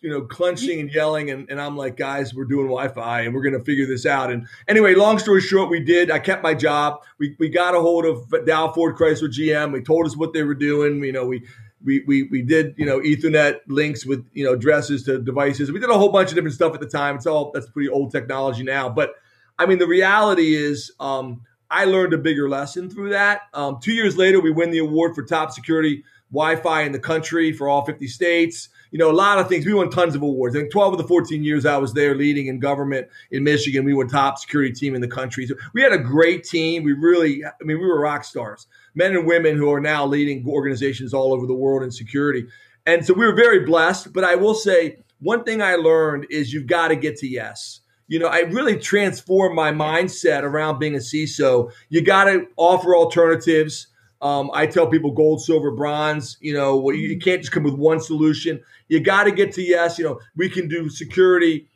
you 0.00 0.10
know, 0.10 0.22
clenching 0.22 0.80
and 0.80 0.92
yelling. 0.92 1.30
And, 1.30 1.48
and 1.50 1.60
I'm 1.60 1.76
like, 1.76 1.96
guys, 1.96 2.34
we're 2.34 2.44
doing 2.44 2.66
Wi-Fi 2.66 3.22
and 3.22 3.34
we're 3.34 3.42
going 3.42 3.58
to 3.58 3.64
figure 3.64 3.86
this 3.86 4.06
out. 4.06 4.30
And 4.30 4.46
anyway, 4.68 4.94
long 4.94 5.18
story 5.18 5.40
short, 5.40 5.70
we 5.70 5.80
did. 5.80 6.10
I 6.10 6.18
kept 6.18 6.42
my 6.42 6.54
job. 6.54 7.02
We, 7.18 7.36
we 7.38 7.48
got 7.48 7.74
a 7.74 7.80
hold 7.80 8.04
of 8.04 8.46
Dow 8.46 8.72
Ford 8.72 8.96
Chrysler 8.96 9.28
GM. 9.28 9.72
We 9.72 9.82
told 9.82 10.06
us 10.06 10.16
what 10.16 10.32
they 10.32 10.42
were 10.42 10.54
doing. 10.54 11.02
You 11.02 11.12
know, 11.12 11.26
we 11.26 11.46
we, 11.84 12.04
we 12.06 12.24
we 12.24 12.42
did 12.42 12.74
you 12.76 12.84
know 12.84 13.00
Ethernet 13.00 13.60
links 13.66 14.04
with 14.04 14.26
you 14.34 14.44
know 14.44 14.52
addresses 14.52 15.04
to 15.04 15.18
devices. 15.18 15.72
We 15.72 15.80
did 15.80 15.90
a 15.90 15.98
whole 15.98 16.10
bunch 16.10 16.28
of 16.28 16.34
different 16.34 16.54
stuff 16.54 16.74
at 16.74 16.80
the 16.80 16.86
time. 16.86 17.16
It's 17.16 17.26
all 17.26 17.50
that's 17.52 17.68
pretty 17.70 17.88
old 17.88 18.12
technology 18.12 18.62
now. 18.62 18.88
But 18.88 19.14
I 19.58 19.66
mean, 19.66 19.78
the 19.78 19.86
reality 19.86 20.54
is, 20.54 20.92
um, 21.00 21.42
I 21.70 21.84
learned 21.84 22.12
a 22.12 22.18
bigger 22.18 22.48
lesson 22.48 22.90
through 22.90 23.10
that. 23.10 23.42
Um, 23.54 23.78
two 23.80 23.92
years 23.92 24.16
later, 24.16 24.40
we 24.40 24.50
win 24.50 24.70
the 24.70 24.78
award 24.78 25.14
for 25.14 25.22
top 25.22 25.52
security 25.52 26.04
Wi-Fi 26.32 26.82
in 26.82 26.92
the 26.92 26.98
country 26.98 27.52
for 27.52 27.68
all 27.68 27.84
50 27.84 28.06
states. 28.08 28.68
You 28.90 28.98
know, 28.98 29.10
a 29.10 29.12
lot 29.12 29.38
of 29.38 29.48
things. 29.48 29.64
We 29.64 29.74
won 29.74 29.90
tons 29.90 30.14
of 30.14 30.22
awards. 30.22 30.56
I 30.56 30.60
think 30.60 30.72
12 30.72 30.94
of 30.94 30.98
the 30.98 31.06
14 31.06 31.44
years 31.44 31.64
I 31.64 31.78
was 31.78 31.92
there 31.92 32.14
leading 32.14 32.48
in 32.48 32.58
government 32.58 33.08
in 33.30 33.44
Michigan, 33.44 33.84
we 33.84 33.94
were 33.94 34.06
top 34.06 34.38
security 34.38 34.72
team 34.72 34.94
in 34.94 35.00
the 35.00 35.08
country. 35.08 35.46
So 35.46 35.54
we 35.74 35.82
had 35.82 35.92
a 35.92 35.98
great 35.98 36.44
team. 36.44 36.82
We 36.82 36.92
really, 36.92 37.44
I 37.44 37.52
mean, 37.60 37.78
we 37.78 37.86
were 37.86 38.00
rock 38.00 38.24
stars 38.24 38.66
men 38.94 39.14
and 39.14 39.26
women 39.26 39.56
who 39.56 39.72
are 39.72 39.80
now 39.80 40.06
leading 40.06 40.46
organizations 40.46 41.14
all 41.14 41.32
over 41.32 41.46
the 41.46 41.54
world 41.54 41.82
in 41.82 41.90
security. 41.90 42.46
And 42.86 43.04
so 43.04 43.14
we 43.14 43.26
were 43.26 43.34
very 43.34 43.60
blessed. 43.64 44.12
But 44.12 44.24
I 44.24 44.34
will 44.34 44.54
say 44.54 44.98
one 45.20 45.44
thing 45.44 45.62
I 45.62 45.76
learned 45.76 46.26
is 46.30 46.52
you've 46.52 46.66
got 46.66 46.88
to 46.88 46.96
get 46.96 47.16
to 47.18 47.28
yes. 47.28 47.80
you 48.08 48.18
know, 48.18 48.26
I 48.26 48.40
really 48.40 48.76
transformed 48.76 49.54
my 49.54 49.70
mindset 49.70 50.42
around 50.42 50.80
being 50.80 50.96
a 50.96 50.98
CISO. 50.98 51.70
You 51.90 52.02
got 52.02 52.24
to 52.24 52.48
offer 52.56 52.96
alternatives. 52.96 53.86
Um, 54.22 54.50
I 54.52 54.66
tell 54.66 54.86
people 54.86 55.12
gold, 55.12 55.42
silver, 55.42 55.70
bronze. 55.70 56.36
You 56.40 56.54
know, 56.54 56.90
you 56.90 57.18
can't 57.18 57.40
just 57.40 57.52
come 57.52 57.62
with 57.62 57.74
one 57.74 58.00
solution. 58.00 58.62
You 58.88 59.00
got 59.00 59.24
to 59.24 59.32
get 59.32 59.52
to 59.52 59.62
yes. 59.62 59.98
You 59.98 60.04
know, 60.04 60.20
we 60.36 60.48
can 60.48 60.68
do 60.68 60.88
security 60.90 61.68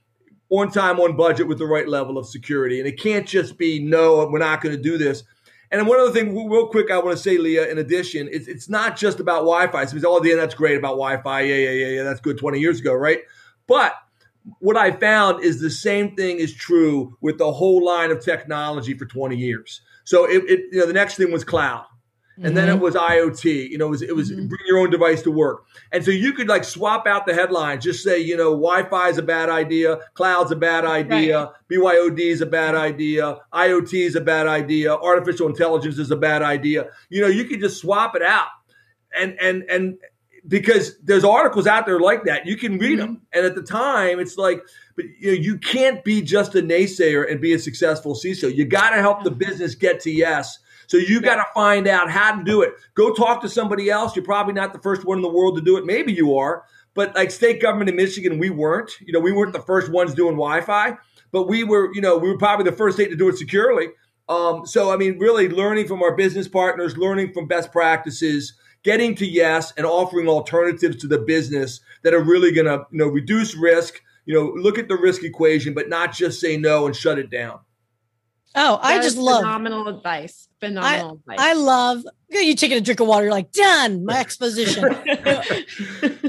on 0.50 0.70
time, 0.70 1.00
on 1.00 1.16
budget, 1.16 1.48
with 1.48 1.58
the 1.58 1.66
right 1.66 1.88
level 1.88 2.18
of 2.18 2.26
security, 2.26 2.78
and 2.78 2.88
it 2.88 2.98
can't 3.00 3.26
just 3.26 3.56
be 3.56 3.82
no. 3.82 4.26
We're 4.30 4.38
not 4.38 4.60
going 4.60 4.76
to 4.76 4.82
do 4.82 4.98
this. 4.98 5.24
And 5.70 5.88
one 5.88 5.98
other 5.98 6.12
thing, 6.12 6.48
real 6.48 6.68
quick, 6.68 6.90
I 6.90 6.98
want 6.98 7.16
to 7.16 7.22
say, 7.22 7.38
Leah. 7.38 7.68
In 7.68 7.78
addition, 7.78 8.28
it's, 8.30 8.46
it's 8.46 8.68
not 8.68 8.96
just 8.96 9.18
about 9.18 9.40
Wi-Fi. 9.40 9.86
So, 9.86 9.98
oh, 10.06 10.22
yeah, 10.22 10.36
that's 10.36 10.54
great 10.54 10.76
about 10.76 10.90
Wi-Fi. 10.90 11.40
Yeah, 11.40 11.54
yeah, 11.54 11.70
yeah, 11.70 11.86
yeah. 11.86 12.02
That's 12.02 12.20
good. 12.20 12.38
Twenty 12.38 12.60
years 12.60 12.80
ago, 12.80 12.92
right? 12.92 13.20
But 13.66 13.94
what 14.58 14.76
I 14.76 14.92
found 14.92 15.42
is 15.42 15.60
the 15.60 15.70
same 15.70 16.14
thing 16.16 16.38
is 16.38 16.54
true 16.54 17.16
with 17.20 17.38
the 17.38 17.50
whole 17.50 17.84
line 17.84 18.10
of 18.10 18.22
technology 18.22 18.94
for 18.94 19.06
20 19.06 19.36
years. 19.36 19.80
So 20.04 20.24
it, 20.28 20.44
it 20.48 20.60
you 20.70 20.80
know, 20.80 20.86
the 20.86 20.92
next 20.92 21.16
thing 21.16 21.32
was 21.32 21.44
cloud. 21.44 21.86
And 22.36 22.46
mm-hmm. 22.46 22.54
then 22.54 22.68
it 22.68 22.72
mm-hmm. 22.72 22.82
was 22.82 22.94
IoT. 22.94 23.70
You 23.70 23.78
know, 23.78 23.86
it 23.86 23.90
was, 23.90 24.02
it 24.02 24.16
was 24.16 24.30
mm-hmm. 24.30 24.48
bring 24.48 24.60
your 24.66 24.78
own 24.78 24.90
device 24.90 25.22
to 25.22 25.30
work. 25.30 25.66
And 25.92 26.04
so 26.04 26.10
you 26.10 26.32
could 26.32 26.48
like 26.48 26.64
swap 26.64 27.06
out 27.06 27.26
the 27.26 27.34
headlines, 27.34 27.84
just 27.84 28.02
say, 28.02 28.18
you 28.18 28.36
know, 28.36 28.50
Wi-Fi 28.50 29.08
is 29.08 29.18
a 29.18 29.22
bad 29.22 29.48
idea, 29.48 29.98
cloud's 30.14 30.50
a 30.50 30.56
bad 30.56 30.84
idea, 30.84 31.44
right. 31.44 31.52
BYOD 31.70 32.18
is 32.18 32.40
a 32.40 32.46
bad 32.46 32.74
idea, 32.74 33.38
IoT 33.52 33.94
is 33.94 34.16
a 34.16 34.20
bad 34.20 34.48
idea, 34.48 34.94
artificial 34.94 35.46
intelligence 35.48 35.98
is 35.98 36.10
a 36.10 36.16
bad 36.16 36.42
idea. 36.42 36.88
You 37.08 37.22
know, 37.22 37.28
you 37.28 37.44
could 37.44 37.60
just 37.60 37.80
swap 37.80 38.16
it 38.16 38.22
out. 38.22 38.48
And 39.16 39.38
and 39.40 39.62
and 39.70 39.98
because 40.48 40.98
there's 40.98 41.24
articles 41.24 41.68
out 41.68 41.86
there 41.86 42.00
like 42.00 42.24
that, 42.24 42.46
you 42.46 42.56
can 42.56 42.78
read 42.78 42.98
mm-hmm. 42.98 43.14
them. 43.14 43.22
And 43.32 43.46
at 43.46 43.54
the 43.54 43.62
time, 43.62 44.18
it's 44.18 44.36
like, 44.36 44.60
but 44.96 45.04
you 45.20 45.28
know, 45.28 45.40
you 45.40 45.58
can't 45.58 46.02
be 46.02 46.20
just 46.20 46.56
a 46.56 46.62
naysayer 46.62 47.30
and 47.30 47.40
be 47.40 47.54
a 47.54 47.58
successful 47.60 48.14
CISO. 48.14 48.54
You 48.54 48.64
got 48.64 48.90
to 48.90 48.96
help 48.96 49.22
the 49.22 49.30
business 49.30 49.76
get 49.76 50.00
to 50.00 50.10
yes 50.10 50.58
so 50.86 50.96
you 50.96 51.20
got 51.20 51.36
to 51.36 51.44
find 51.54 51.86
out 51.86 52.10
how 52.10 52.36
to 52.36 52.44
do 52.44 52.62
it. 52.62 52.74
Go 52.94 53.12
talk 53.12 53.40
to 53.42 53.48
somebody 53.48 53.90
else. 53.90 54.14
You're 54.14 54.24
probably 54.24 54.54
not 54.54 54.72
the 54.72 54.78
first 54.80 55.04
one 55.04 55.18
in 55.18 55.22
the 55.22 55.28
world 55.28 55.56
to 55.56 55.62
do 55.62 55.76
it. 55.76 55.84
Maybe 55.84 56.12
you 56.12 56.36
are, 56.36 56.64
but 56.94 57.14
like 57.14 57.30
state 57.30 57.60
government 57.60 57.90
in 57.90 57.96
Michigan, 57.96 58.38
we 58.38 58.50
weren't. 58.50 58.90
You 59.00 59.12
know, 59.12 59.20
we 59.20 59.32
weren't 59.32 59.52
the 59.52 59.62
first 59.62 59.90
ones 59.90 60.14
doing 60.14 60.34
Wi-Fi, 60.34 60.96
but 61.32 61.48
we 61.48 61.64
were. 61.64 61.94
You 61.94 62.00
know, 62.00 62.16
we 62.16 62.28
were 62.28 62.38
probably 62.38 62.68
the 62.68 62.76
first 62.76 62.96
state 62.96 63.10
to 63.10 63.16
do 63.16 63.28
it 63.28 63.36
securely. 63.36 63.88
Um, 64.28 64.66
so 64.66 64.92
I 64.92 64.96
mean, 64.96 65.18
really 65.18 65.48
learning 65.48 65.86
from 65.86 66.02
our 66.02 66.14
business 66.14 66.48
partners, 66.48 66.96
learning 66.96 67.32
from 67.32 67.46
best 67.46 67.72
practices, 67.72 68.54
getting 68.82 69.14
to 69.16 69.26
yes, 69.26 69.72
and 69.76 69.84
offering 69.84 70.28
alternatives 70.28 70.96
to 70.96 71.06
the 71.06 71.18
business 71.18 71.80
that 72.02 72.14
are 72.14 72.22
really 72.22 72.52
going 72.52 72.66
to 72.66 72.86
you 72.90 72.98
know 72.98 73.08
reduce 73.08 73.54
risk. 73.54 74.00
You 74.26 74.34
know, 74.34 74.62
look 74.62 74.78
at 74.78 74.88
the 74.88 74.96
risk 74.96 75.22
equation, 75.22 75.74
but 75.74 75.90
not 75.90 76.14
just 76.14 76.40
say 76.40 76.56
no 76.56 76.86
and 76.86 76.96
shut 76.96 77.18
it 77.18 77.28
down. 77.28 77.60
Oh, 78.54 78.78
I 78.80 79.00
just 79.02 79.16
love 79.16 79.40
phenomenal 79.40 79.88
advice. 79.88 80.48
Phenomenal 80.60 81.20
I, 81.28 81.32
advice. 81.32 81.50
I 81.50 81.52
love 81.54 82.04
you 82.30 82.54
taking 82.54 82.78
a 82.78 82.80
drink 82.80 83.00
of 83.00 83.08
water. 83.08 83.24
You're 83.24 83.32
like 83.32 83.52
done. 83.52 84.04
My 84.04 84.20
exposition. 84.20 84.84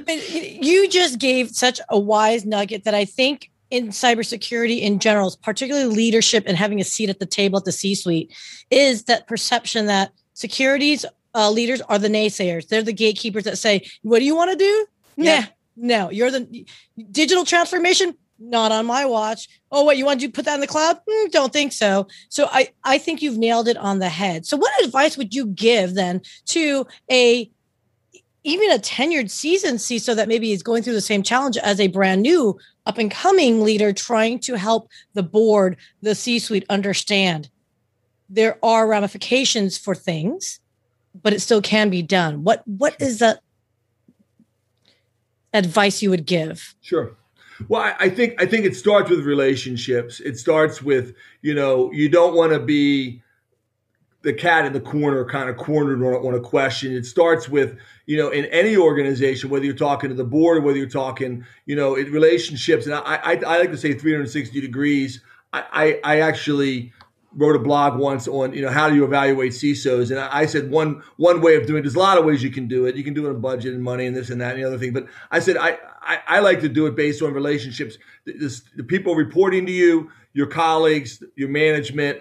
you 0.07 0.89
just 0.89 1.19
gave 1.19 1.51
such 1.51 1.79
a 1.89 1.99
wise 1.99 2.45
nugget 2.45 2.83
that 2.85 2.95
I 2.95 3.05
think 3.05 3.51
in 3.69 3.89
cybersecurity 3.89 4.81
in 4.81 4.99
general, 4.99 5.35
particularly 5.43 5.93
leadership 5.93 6.43
and 6.47 6.57
having 6.57 6.79
a 6.79 6.83
seat 6.83 7.09
at 7.09 7.19
the 7.19 7.25
table 7.25 7.59
at 7.59 7.65
the 7.65 7.71
C-suite, 7.71 8.33
is 8.69 9.03
that 9.03 9.27
perception 9.27 9.85
that 9.87 10.11
securities 10.33 11.05
uh, 11.35 11.51
leaders 11.51 11.81
are 11.81 11.99
the 11.99 12.07
naysayers. 12.07 12.67
They're 12.67 12.81
the 12.81 12.93
gatekeepers 12.93 13.43
that 13.43 13.57
say, 13.57 13.85
"What 14.01 14.19
do 14.19 14.25
you 14.25 14.35
want 14.35 14.51
to 14.51 14.57
do?" 14.57 14.87
Yeah. 15.17 15.45
No, 15.77 16.09
you're 16.09 16.31
the 16.31 16.65
digital 17.11 17.43
transformation 17.43 18.15
not 18.39 18.71
on 18.71 18.85
my 18.85 19.05
watch. 19.05 19.47
Oh, 19.71 19.83
what 19.83 19.97
you 19.97 20.05
want 20.05 20.21
to 20.21 20.29
put 20.29 20.45
that 20.45 20.55
in 20.55 20.61
the 20.61 20.67
cloud? 20.67 20.99
Mm, 21.09 21.31
don't 21.31 21.53
think 21.53 21.71
so. 21.71 22.07
So 22.29 22.47
I 22.51 22.69
I 22.83 22.97
think 22.97 23.21
you've 23.21 23.37
nailed 23.37 23.67
it 23.67 23.77
on 23.77 23.99
the 23.99 24.09
head. 24.09 24.45
So 24.45 24.57
what 24.57 24.83
advice 24.83 25.17
would 25.17 25.33
you 25.33 25.47
give 25.47 25.93
then 25.95 26.21
to 26.47 26.85
a 27.11 27.49
even 28.43 28.71
a 28.71 28.77
tenured 28.77 29.31
seasoned 29.31 29.79
CISO 29.79 30.15
that 30.15 30.27
maybe 30.27 30.51
is 30.51 30.61
going 30.61 30.83
through 30.83 30.93
the 30.93 31.01
same 31.01 31.23
challenge 31.23 31.57
as 31.57 31.79
a 31.79 31.87
brand 31.87 32.21
new 32.21 32.57
up 32.85 32.99
and 32.99 33.09
coming 33.09 33.63
leader 33.63 33.91
trying 33.91 34.37
to 34.39 34.55
help 34.55 34.87
the 35.15 35.23
board, 35.23 35.77
the 36.03 36.13
C-suite 36.13 36.65
understand 36.69 37.49
there 38.29 38.57
are 38.63 38.87
ramifications 38.87 39.77
for 39.77 39.95
things, 39.95 40.59
but 41.21 41.33
it 41.33 41.41
still 41.41 41.61
can 41.61 41.89
be 41.89 42.01
done. 42.01 42.43
What 42.43 42.67
what 42.67 42.95
is 42.99 43.19
the 43.19 43.39
advice 45.53 46.01
you 46.01 46.09
would 46.09 46.25
give? 46.25 46.75
Sure. 46.81 47.15
Well, 47.67 47.81
I, 47.81 47.95
I 47.99 48.09
think 48.09 48.41
I 48.41 48.45
think 48.45 48.65
it 48.65 48.75
starts 48.75 49.09
with 49.09 49.21
relationships. 49.21 50.19
It 50.19 50.37
starts 50.37 50.81
with 50.81 51.15
you 51.41 51.53
know 51.53 51.91
you 51.91 52.09
don't 52.09 52.35
want 52.35 52.53
to 52.53 52.59
be 52.59 53.21
the 54.21 54.33
cat 54.33 54.65
in 54.65 54.73
the 54.73 54.81
corner, 54.81 55.23
kind 55.23 55.49
of 55.49 55.57
cornered 55.57 56.01
on, 56.01 56.33
a 56.33 56.39
question. 56.39 56.91
It 56.91 57.05
starts 57.05 57.47
with 57.47 57.77
you 58.07 58.17
know 58.17 58.29
in 58.29 58.45
any 58.45 58.75
organization, 58.75 59.49
whether 59.49 59.65
you're 59.65 59.75
talking 59.75 60.09
to 60.09 60.15
the 60.15 60.23
board 60.25 60.57
or 60.57 60.61
whether 60.61 60.77
you're 60.77 60.87
talking 60.87 61.45
you 61.65 61.75
know 61.75 61.95
in 61.95 62.11
relationships. 62.11 62.85
And 62.85 62.95
I 62.95 63.01
I, 63.01 63.31
I 63.45 63.59
like 63.59 63.71
to 63.71 63.77
say 63.77 63.93
360 63.93 64.59
degrees. 64.59 65.21
I, 65.53 65.99
I, 66.03 66.15
I 66.15 66.19
actually 66.21 66.91
wrote 67.35 67.55
a 67.55 67.59
blog 67.59 67.99
once 67.99 68.27
on 68.27 68.53
you 68.53 68.61
know 68.61 68.69
how 68.69 68.89
do 68.89 68.95
you 68.95 69.03
evaluate 69.03 69.51
CISOs, 69.51 70.09
and 70.09 70.19
I 70.19 70.45
said 70.45 70.71
one 70.71 71.03
one 71.17 71.41
way 71.41 71.55
of 71.55 71.67
doing 71.67 71.79
it. 71.79 71.81
There's 71.83 71.95
a 71.95 71.99
lot 71.99 72.17
of 72.17 72.25
ways 72.25 72.41
you 72.41 72.49
can 72.49 72.67
do 72.67 72.85
it. 72.85 72.95
You 72.95 73.03
can 73.03 73.13
do 73.13 73.27
it 73.27 73.29
on 73.29 73.41
budget 73.41 73.73
and 73.73 73.83
money 73.83 74.05
and 74.05 74.15
this 74.15 74.29
and 74.29 74.41
that 74.41 74.55
and 74.55 74.63
the 74.63 74.67
other 74.67 74.77
thing. 74.77 74.93
But 74.93 75.07
I 75.31 75.39
said 75.39 75.57
I 75.57 75.77
I, 76.01 76.19
I 76.27 76.39
like 76.39 76.61
to 76.61 76.69
do 76.69 76.87
it 76.87 76.95
based 76.95 77.21
on 77.21 77.33
relationships. 77.33 77.97
The, 78.25 78.61
the, 78.75 78.83
people 78.83 79.15
reporting 79.15 79.65
to 79.65 79.71
you, 79.71 80.11
your 80.33 80.47
colleagues, 80.47 81.23
your 81.35 81.49
management, 81.49 82.19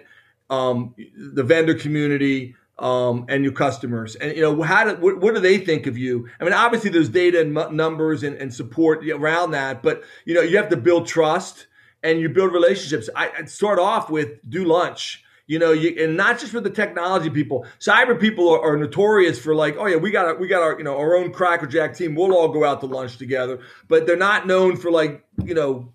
um, 0.50 0.94
the 1.16 1.42
vendor 1.42 1.74
community. 1.74 2.56
Um, 2.76 3.26
and 3.28 3.44
your 3.44 3.52
customers, 3.52 4.16
and 4.16 4.34
you 4.34 4.42
know 4.42 4.60
how 4.60 4.82
do, 4.82 5.00
what, 5.00 5.20
what, 5.20 5.32
do 5.32 5.40
they 5.40 5.58
think 5.58 5.86
of 5.86 5.96
you? 5.96 6.28
I 6.40 6.42
mean, 6.42 6.52
obviously 6.52 6.90
there's 6.90 7.08
data 7.08 7.40
and 7.40 7.56
m- 7.56 7.76
numbers 7.76 8.24
and, 8.24 8.34
and 8.34 8.52
support 8.52 9.08
around 9.08 9.52
that, 9.52 9.80
but 9.80 10.02
you 10.24 10.34
know 10.34 10.40
you 10.40 10.56
have 10.56 10.70
to 10.70 10.76
build 10.76 11.06
trust 11.06 11.68
and 12.04 12.20
you 12.20 12.28
build 12.28 12.52
relationships. 12.52 13.10
I, 13.16 13.30
would 13.38 13.50
start 13.50 13.80
off 13.80 14.10
with 14.10 14.38
do 14.48 14.64
lunch. 14.64 15.24
You 15.46 15.58
know, 15.58 15.72
you, 15.72 16.02
and 16.02 16.16
not 16.16 16.38
just 16.38 16.54
with 16.54 16.64
the 16.64 16.70
technology 16.70 17.28
people. 17.28 17.66
Cyber 17.78 18.18
people 18.18 18.48
are, 18.48 18.62
are, 18.62 18.76
notorious 18.78 19.38
for 19.38 19.54
like, 19.54 19.76
oh 19.78 19.86
yeah, 19.86 19.96
we 19.96 20.10
got 20.10 20.24
our, 20.24 20.36
we 20.36 20.48
got 20.48 20.62
our 20.62 20.78
you 20.78 20.84
know 20.84 20.96
our 20.96 21.16
own 21.16 21.32
crackerjack 21.32 21.94
team. 21.94 22.14
We'll 22.14 22.34
all 22.34 22.48
go 22.48 22.64
out 22.64 22.80
to 22.80 22.86
lunch 22.86 23.18
together. 23.18 23.60
But 23.88 24.06
they're 24.06 24.16
not 24.16 24.46
known 24.46 24.76
for 24.76 24.90
like 24.90 25.24
you 25.44 25.54
know 25.54 25.92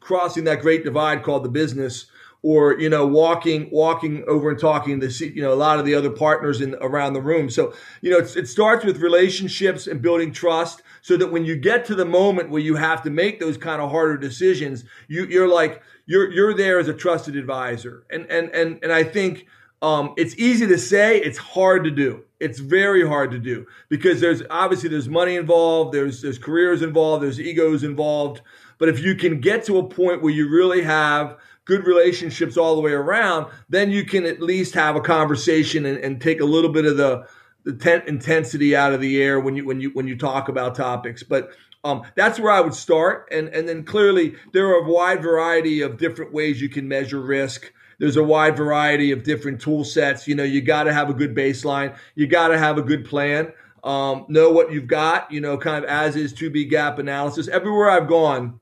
crossing 0.00 0.44
that 0.44 0.60
great 0.60 0.84
divide 0.84 1.22
called 1.22 1.44
the 1.44 1.50
business 1.50 2.06
or 2.42 2.78
you 2.78 2.88
know 2.88 3.06
walking 3.06 3.68
walking 3.70 4.24
over 4.26 4.50
and 4.50 4.58
talking 4.58 5.00
to 5.00 5.08
you 5.26 5.42
know 5.42 5.52
a 5.52 5.56
lot 5.56 5.78
of 5.78 5.84
the 5.84 5.94
other 5.94 6.10
partners 6.10 6.60
in 6.60 6.74
around 6.80 7.12
the 7.12 7.20
room 7.20 7.50
so 7.50 7.74
you 8.00 8.10
know 8.10 8.18
it 8.18 8.46
starts 8.46 8.84
with 8.84 8.98
relationships 8.98 9.86
and 9.86 10.00
building 10.00 10.32
trust 10.32 10.82
so 11.02 11.16
that 11.16 11.32
when 11.32 11.44
you 11.44 11.56
get 11.56 11.84
to 11.86 11.94
the 11.94 12.04
moment 12.04 12.50
where 12.50 12.62
you 12.62 12.76
have 12.76 13.02
to 13.02 13.10
make 13.10 13.40
those 13.40 13.56
kind 13.56 13.80
of 13.80 13.90
harder 13.90 14.16
decisions 14.16 14.84
you 15.08 15.24
you're 15.26 15.48
like 15.48 15.82
you're 16.08 16.32
you're 16.32 16.54
there 16.54 16.80
as 16.80 16.88
a 16.88 16.94
trusted 16.94 17.36
advisor. 17.36 18.04
And 18.10 18.26
and 18.30 18.50
and 18.50 18.80
and 18.82 18.92
I 18.92 19.04
think 19.04 19.46
um, 19.80 20.14
it's 20.16 20.34
easy 20.36 20.66
to 20.66 20.78
say 20.78 21.20
it's 21.20 21.38
hard 21.38 21.84
to 21.84 21.90
do. 21.90 22.24
It's 22.40 22.58
very 22.58 23.06
hard 23.06 23.30
to 23.30 23.38
do 23.38 23.66
because 23.88 24.20
there's 24.20 24.42
obviously 24.50 24.88
there's 24.88 25.08
money 25.08 25.36
involved 25.36 25.92
there's 25.92 26.22
there's 26.22 26.38
careers 26.38 26.82
involved 26.82 27.22
there's 27.22 27.38
egos 27.38 27.84
involved. 27.84 28.40
But 28.78 28.88
if 28.88 29.00
you 29.00 29.14
can 29.14 29.40
get 29.40 29.64
to 29.66 29.78
a 29.78 29.86
point 29.86 30.22
where 30.22 30.32
you 30.32 30.48
really 30.48 30.82
have 30.82 31.36
good 31.64 31.84
relationships 31.84 32.56
all 32.56 32.74
the 32.74 32.80
way 32.80 32.92
around, 32.92 33.46
then 33.68 33.90
you 33.90 34.04
can 34.04 34.24
at 34.24 34.40
least 34.40 34.72
have 34.74 34.96
a 34.96 35.00
conversation 35.00 35.84
and, 35.84 35.98
and 35.98 36.20
take 36.20 36.40
a 36.40 36.44
little 36.44 36.72
bit 36.72 36.86
of 36.86 36.96
the 36.96 37.26
the 37.68 37.74
ten- 37.74 38.08
intensity 38.08 38.74
out 38.74 38.94
of 38.94 39.00
the 39.02 39.22
air 39.22 39.38
when 39.38 39.54
you 39.54 39.66
when 39.66 39.78
you 39.78 39.90
when 39.90 40.08
you 40.08 40.16
talk 40.16 40.48
about 40.48 40.74
topics. 40.74 41.22
But 41.22 41.50
um, 41.84 42.02
that's 42.14 42.40
where 42.40 42.50
I 42.50 42.62
would 42.62 42.72
start, 42.72 43.28
and 43.30 43.48
and 43.48 43.68
then 43.68 43.84
clearly 43.84 44.36
there 44.54 44.68
are 44.68 44.86
a 44.86 44.90
wide 44.90 45.22
variety 45.22 45.82
of 45.82 45.98
different 45.98 46.32
ways 46.32 46.62
you 46.62 46.70
can 46.70 46.88
measure 46.88 47.20
risk. 47.20 47.70
There's 47.98 48.16
a 48.16 48.24
wide 48.24 48.56
variety 48.56 49.12
of 49.12 49.22
different 49.22 49.60
tool 49.60 49.84
sets. 49.84 50.26
You 50.26 50.34
know, 50.34 50.44
you 50.44 50.62
got 50.62 50.84
to 50.84 50.94
have 50.94 51.10
a 51.10 51.14
good 51.14 51.34
baseline. 51.34 51.94
You 52.14 52.26
got 52.26 52.48
to 52.48 52.58
have 52.58 52.78
a 52.78 52.82
good 52.82 53.04
plan. 53.04 53.52
Um, 53.84 54.24
know 54.28 54.50
what 54.50 54.72
you've 54.72 54.86
got. 54.86 55.30
You 55.30 55.42
know, 55.42 55.58
kind 55.58 55.84
of 55.84 55.90
as 55.90 56.16
is 56.16 56.32
to 56.34 56.48
be 56.48 56.64
gap 56.64 56.98
analysis. 56.98 57.48
Everywhere 57.48 57.90
I've 57.90 58.08
gone, 58.08 58.60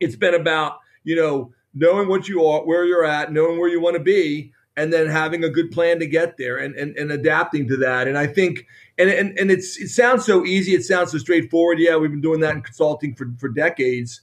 it's 0.00 0.16
been 0.16 0.34
about 0.34 0.78
you 1.04 1.14
know 1.14 1.54
knowing 1.74 2.08
what 2.08 2.28
you 2.28 2.44
are, 2.44 2.66
where 2.66 2.84
you're 2.84 3.04
at, 3.04 3.30
knowing 3.30 3.60
where 3.60 3.68
you 3.68 3.80
want 3.80 3.94
to 3.94 4.02
be, 4.02 4.52
and 4.76 4.92
then 4.92 5.06
having 5.06 5.42
a 5.42 5.48
good 5.48 5.70
plan 5.70 5.98
to 5.98 6.06
get 6.06 6.36
there 6.36 6.58
and, 6.58 6.74
and, 6.74 6.96
and 6.96 7.10
adapting 7.10 7.66
to 7.68 7.76
that. 7.78 8.08
And 8.08 8.18
I 8.18 8.26
think, 8.26 8.66
and, 8.98 9.08
and, 9.08 9.38
and 9.38 9.50
it's, 9.50 9.78
it 9.78 9.88
sounds 9.88 10.24
so 10.24 10.44
easy. 10.44 10.74
It 10.74 10.84
sounds 10.84 11.12
so 11.12 11.18
straightforward. 11.18 11.78
Yeah, 11.78 11.96
we've 11.96 12.10
been 12.10 12.20
doing 12.20 12.40
that 12.40 12.54
in 12.54 12.62
consulting 12.62 13.14
for, 13.14 13.26
for 13.38 13.48
decades. 13.48 14.20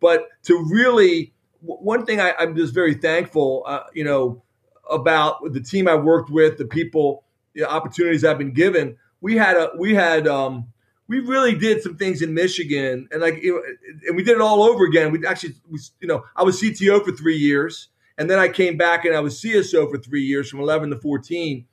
But 0.00 0.28
to 0.44 0.64
really, 0.70 1.32
one 1.60 2.06
thing 2.06 2.20
I, 2.20 2.34
am 2.38 2.54
just 2.54 2.72
very 2.72 2.94
thankful, 2.94 3.64
uh, 3.66 3.84
you 3.94 4.04
know, 4.04 4.42
about 4.90 5.52
the 5.52 5.60
team 5.60 5.88
I 5.88 5.96
worked 5.96 6.30
with, 6.30 6.58
the 6.58 6.66
people, 6.66 7.24
the 7.54 7.68
opportunities 7.68 8.24
I've 8.24 8.38
been 8.38 8.52
given. 8.52 8.96
We 9.20 9.36
had 9.36 9.56
a, 9.56 9.70
we 9.76 9.94
had, 9.94 10.28
um, 10.28 10.68
we 11.08 11.20
really 11.20 11.56
did 11.56 11.82
some 11.82 11.96
things 11.96 12.22
in 12.22 12.34
Michigan, 12.34 13.08
and 13.10 13.22
like, 13.22 13.42
know, 13.42 13.62
and 14.06 14.16
we 14.16 14.22
did 14.22 14.34
it 14.34 14.40
all 14.40 14.62
over 14.62 14.84
again. 14.84 15.12
We 15.12 15.24
actually, 15.26 15.54
we, 15.68 15.78
you 16.00 16.08
know, 16.08 16.24
I 16.34 16.42
was 16.42 16.60
CTO 16.60 17.04
for 17.04 17.12
three 17.12 17.36
years, 17.36 17.88
and 18.18 18.30
then 18.30 18.38
I 18.38 18.48
came 18.48 18.76
back 18.76 19.04
and 19.04 19.14
I 19.14 19.20
was 19.20 19.40
CSO 19.40 19.90
for 19.90 19.98
three 19.98 20.22
years, 20.22 20.48
from 20.48 20.60
11 20.60 20.90
to 20.90 20.98
14 20.98 21.66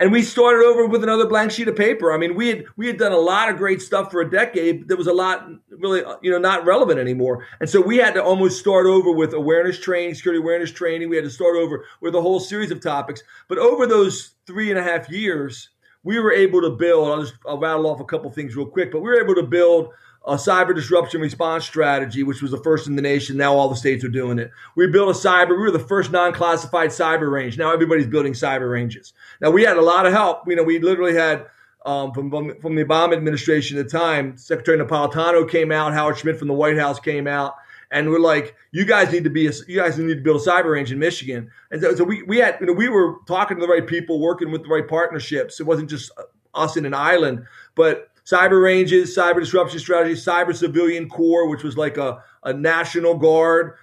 and 0.00 0.10
we 0.10 0.22
started 0.22 0.64
over 0.64 0.86
with 0.86 1.04
another 1.04 1.26
blank 1.26 1.52
sheet 1.52 1.68
of 1.68 1.76
paper. 1.76 2.12
I 2.12 2.18
mean, 2.18 2.34
we 2.34 2.48
had 2.48 2.64
we 2.76 2.86
had 2.86 2.98
done 2.98 3.12
a 3.12 3.18
lot 3.18 3.48
of 3.48 3.56
great 3.56 3.80
stuff 3.80 4.10
for 4.10 4.20
a 4.20 4.30
decade. 4.30 4.88
There 4.88 4.96
was 4.96 5.06
a 5.06 5.12
lot 5.12 5.48
really, 5.70 6.02
you 6.22 6.30
know, 6.30 6.38
not 6.38 6.66
relevant 6.66 6.98
anymore, 6.98 7.46
and 7.60 7.70
so 7.70 7.80
we 7.80 7.98
had 7.98 8.14
to 8.14 8.22
almost 8.22 8.58
start 8.58 8.86
over 8.86 9.12
with 9.12 9.32
awareness 9.34 9.78
training, 9.78 10.14
security 10.14 10.42
awareness 10.42 10.72
training. 10.72 11.08
We 11.08 11.16
had 11.16 11.24
to 11.24 11.30
start 11.30 11.56
over 11.56 11.84
with 12.00 12.14
a 12.14 12.20
whole 12.20 12.40
series 12.40 12.70
of 12.70 12.80
topics. 12.80 13.22
But 13.48 13.58
over 13.58 13.86
those 13.86 14.34
three 14.46 14.70
and 14.70 14.78
a 14.78 14.82
half 14.82 15.08
years, 15.08 15.70
we 16.02 16.18
were 16.18 16.32
able 16.32 16.60
to 16.62 16.70
build. 16.70 17.08
I'll 17.08 17.22
just 17.22 17.34
I'll 17.46 17.58
rattle 17.58 17.86
off 17.86 18.00
a 18.00 18.04
couple 18.04 18.30
things 18.32 18.56
real 18.56 18.66
quick, 18.66 18.90
but 18.90 19.00
we 19.00 19.08
were 19.08 19.22
able 19.22 19.36
to 19.36 19.46
build 19.46 19.90
a 20.26 20.36
cyber 20.36 20.74
disruption 20.74 21.20
response 21.20 21.64
strategy, 21.64 22.22
which 22.22 22.40
was 22.40 22.50
the 22.50 22.62
first 22.62 22.86
in 22.86 22.96
the 22.96 23.02
nation. 23.02 23.36
Now 23.36 23.54
all 23.54 23.68
the 23.68 23.76
states 23.76 24.04
are 24.04 24.08
doing 24.08 24.38
it. 24.38 24.50
We 24.74 24.86
built 24.86 25.14
a 25.14 25.18
cyber. 25.18 25.50
We 25.50 25.58
were 25.58 25.70
the 25.70 25.78
first 25.78 26.10
non-classified 26.10 26.90
cyber 26.90 27.30
range. 27.30 27.58
Now 27.58 27.72
everybody's 27.72 28.06
building 28.06 28.32
cyber 28.32 28.70
ranges. 28.72 29.12
Now 29.40 29.50
we 29.50 29.62
had 29.62 29.76
a 29.76 29.82
lot 29.82 30.06
of 30.06 30.12
help. 30.12 30.48
You 30.48 30.56
know, 30.56 30.62
we 30.62 30.78
literally 30.78 31.14
had 31.14 31.46
um, 31.84 32.12
from 32.12 32.30
from 32.60 32.74
the 32.74 32.84
Obama 32.84 33.14
administration 33.14 33.78
at 33.78 33.90
the 33.90 33.98
time. 33.98 34.38
Secretary 34.38 34.78
Napolitano 34.78 35.48
came 35.48 35.70
out. 35.70 35.92
Howard 35.92 36.16
Schmidt 36.16 36.38
from 36.38 36.48
the 36.48 36.54
White 36.54 36.78
House 36.78 36.98
came 36.98 37.26
out. 37.26 37.54
And 37.90 38.10
we're 38.10 38.18
like, 38.18 38.56
you 38.72 38.84
guys 38.84 39.12
need 39.12 39.22
to 39.22 39.30
be, 39.30 39.46
a, 39.46 39.52
you 39.68 39.76
guys 39.76 39.96
need 39.98 40.14
to 40.14 40.20
build 40.20 40.40
a 40.40 40.44
cyber 40.44 40.72
range 40.72 40.90
in 40.90 40.98
Michigan. 40.98 41.48
And 41.70 41.80
so, 41.80 41.94
so 41.94 42.02
we, 42.02 42.22
we 42.24 42.38
had, 42.38 42.56
you 42.60 42.66
know, 42.66 42.72
we 42.72 42.88
were 42.88 43.18
talking 43.26 43.56
to 43.58 43.60
the 43.60 43.70
right 43.70 43.86
people, 43.86 44.18
working 44.18 44.50
with 44.50 44.62
the 44.62 44.68
right 44.68 44.88
partnerships. 44.88 45.60
It 45.60 45.64
wasn't 45.64 45.90
just 45.90 46.10
us 46.54 46.76
in 46.76 46.86
an 46.86 46.94
island, 46.94 47.44
but 47.76 48.08
cyber 48.24 48.62
ranges, 48.62 49.16
cyber 49.16 49.40
disruption 49.40 49.78
strategy, 49.78 50.14
cyber 50.14 50.54
civilian 50.54 51.08
corps, 51.08 51.48
which 51.48 51.62
was 51.62 51.76
like 51.76 51.96
a, 51.96 52.22
a 52.42 52.52
national 52.52 53.16
guard 53.16 53.74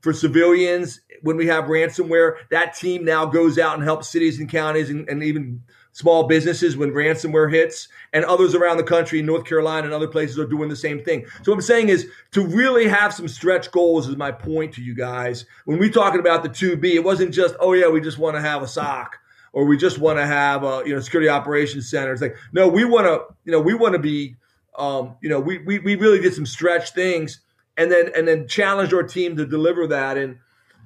for 0.00 0.12
civilians. 0.12 1.00
When 1.22 1.36
we 1.36 1.46
have 1.46 1.64
ransomware, 1.64 2.36
that 2.50 2.74
team 2.74 3.04
now 3.04 3.26
goes 3.26 3.58
out 3.58 3.74
and 3.74 3.82
helps 3.82 4.08
cities 4.08 4.38
and 4.38 4.48
counties 4.48 4.90
and, 4.90 5.08
and 5.08 5.22
even 5.22 5.62
small 5.96 6.24
businesses 6.24 6.76
when 6.76 6.90
ransomware 6.90 7.50
hits, 7.50 7.88
and 8.12 8.22
others 8.26 8.54
around 8.54 8.76
the 8.76 8.82
country, 8.82 9.22
North 9.22 9.46
Carolina 9.46 9.86
and 9.86 9.94
other 9.94 10.06
places 10.06 10.38
are 10.38 10.46
doing 10.46 10.68
the 10.68 10.76
same 10.76 11.02
thing. 11.02 11.24
So 11.42 11.50
what 11.50 11.56
I'm 11.56 11.62
saying 11.62 11.88
is 11.88 12.06
to 12.32 12.46
really 12.46 12.86
have 12.86 13.14
some 13.14 13.26
stretch 13.26 13.70
goals 13.70 14.06
is 14.06 14.14
my 14.14 14.30
point 14.30 14.74
to 14.74 14.82
you 14.82 14.94
guys. 14.94 15.46
When 15.64 15.78
we 15.78 15.88
talking 15.88 16.20
about 16.20 16.42
the 16.42 16.50
2B, 16.50 16.96
it 16.96 17.02
wasn't 17.02 17.32
just, 17.32 17.54
oh 17.60 17.72
yeah, 17.72 17.88
we 17.88 18.02
just 18.02 18.18
want 18.18 18.36
to 18.36 18.42
have 18.42 18.62
a 18.62 18.68
SOC 18.68 19.18
or 19.56 19.64
we 19.64 19.78
just 19.78 19.98
want 19.98 20.18
to 20.18 20.26
have 20.26 20.64
a 20.64 20.82
you 20.84 20.94
know 20.94 21.00
security 21.00 21.30
operations 21.30 21.88
center. 21.88 22.12
It's 22.12 22.20
like 22.20 22.36
no, 22.52 22.68
we 22.68 22.84
want 22.84 23.06
to 23.06 23.34
you 23.46 23.52
know 23.52 23.60
we 23.60 23.72
want 23.72 23.94
to 23.94 23.98
be 23.98 24.36
um, 24.78 25.16
you 25.22 25.30
know 25.30 25.40
we, 25.40 25.58
we 25.58 25.78
we 25.78 25.96
really 25.96 26.20
did 26.20 26.34
some 26.34 26.44
stretch 26.44 26.90
things 26.90 27.40
and 27.78 27.90
then 27.90 28.10
and 28.14 28.28
then 28.28 28.46
challenged 28.46 28.92
our 28.92 29.02
team 29.02 29.34
to 29.38 29.46
deliver 29.46 29.86
that 29.86 30.18
and 30.18 30.36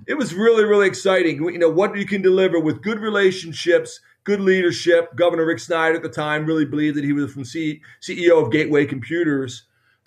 it 0.06 0.14
was 0.14 0.32
really 0.34 0.62
really 0.62 0.86
exciting. 0.86 1.42
You 1.42 1.58
know 1.58 1.68
what 1.68 1.96
you 1.96 2.06
can 2.06 2.22
deliver 2.22 2.60
with 2.60 2.80
good 2.80 3.00
relationships. 3.00 4.00
Good 4.22 4.40
leadership. 4.40 5.16
Governor 5.16 5.46
Rick 5.46 5.58
Snyder 5.58 5.96
at 5.96 6.02
the 6.02 6.08
time 6.08 6.46
really 6.46 6.64
believed 6.64 6.96
that 6.96 7.04
he 7.04 7.12
was 7.12 7.32
from 7.32 7.44
C- 7.44 7.80
CEO 8.00 8.40
of 8.40 8.52
Gateway 8.52 8.86
Computers, 8.86 9.64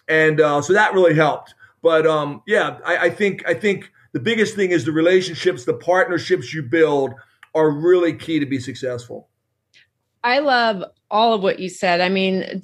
and 0.08 0.40
uh, 0.40 0.62
so 0.62 0.72
that 0.72 0.94
really 0.94 1.16
helped. 1.16 1.54
But 1.82 2.08
um, 2.08 2.42
yeah, 2.48 2.78
I, 2.86 2.98
I 2.98 3.10
think 3.10 3.44
I 3.46 3.56
think 3.56 3.92
the 4.14 4.22
biggest 4.22 4.56
thing 4.56 4.72
is 4.72 4.86
the 4.86 4.94
relationships, 4.94 5.66
the 5.66 5.74
partnerships 5.74 6.54
you 6.54 6.64
build 6.64 7.16
are 7.56 7.70
really 7.70 8.14
key 8.14 8.40
to 8.40 8.46
be 8.46 8.60
successful. 8.60 9.30
I 10.24 10.40
love 10.40 10.84
all 11.12 11.34
of 11.34 11.44
what 11.44 11.60
you 11.60 11.70
said. 11.70 12.00
I 12.00 12.10
mean, 12.10 12.64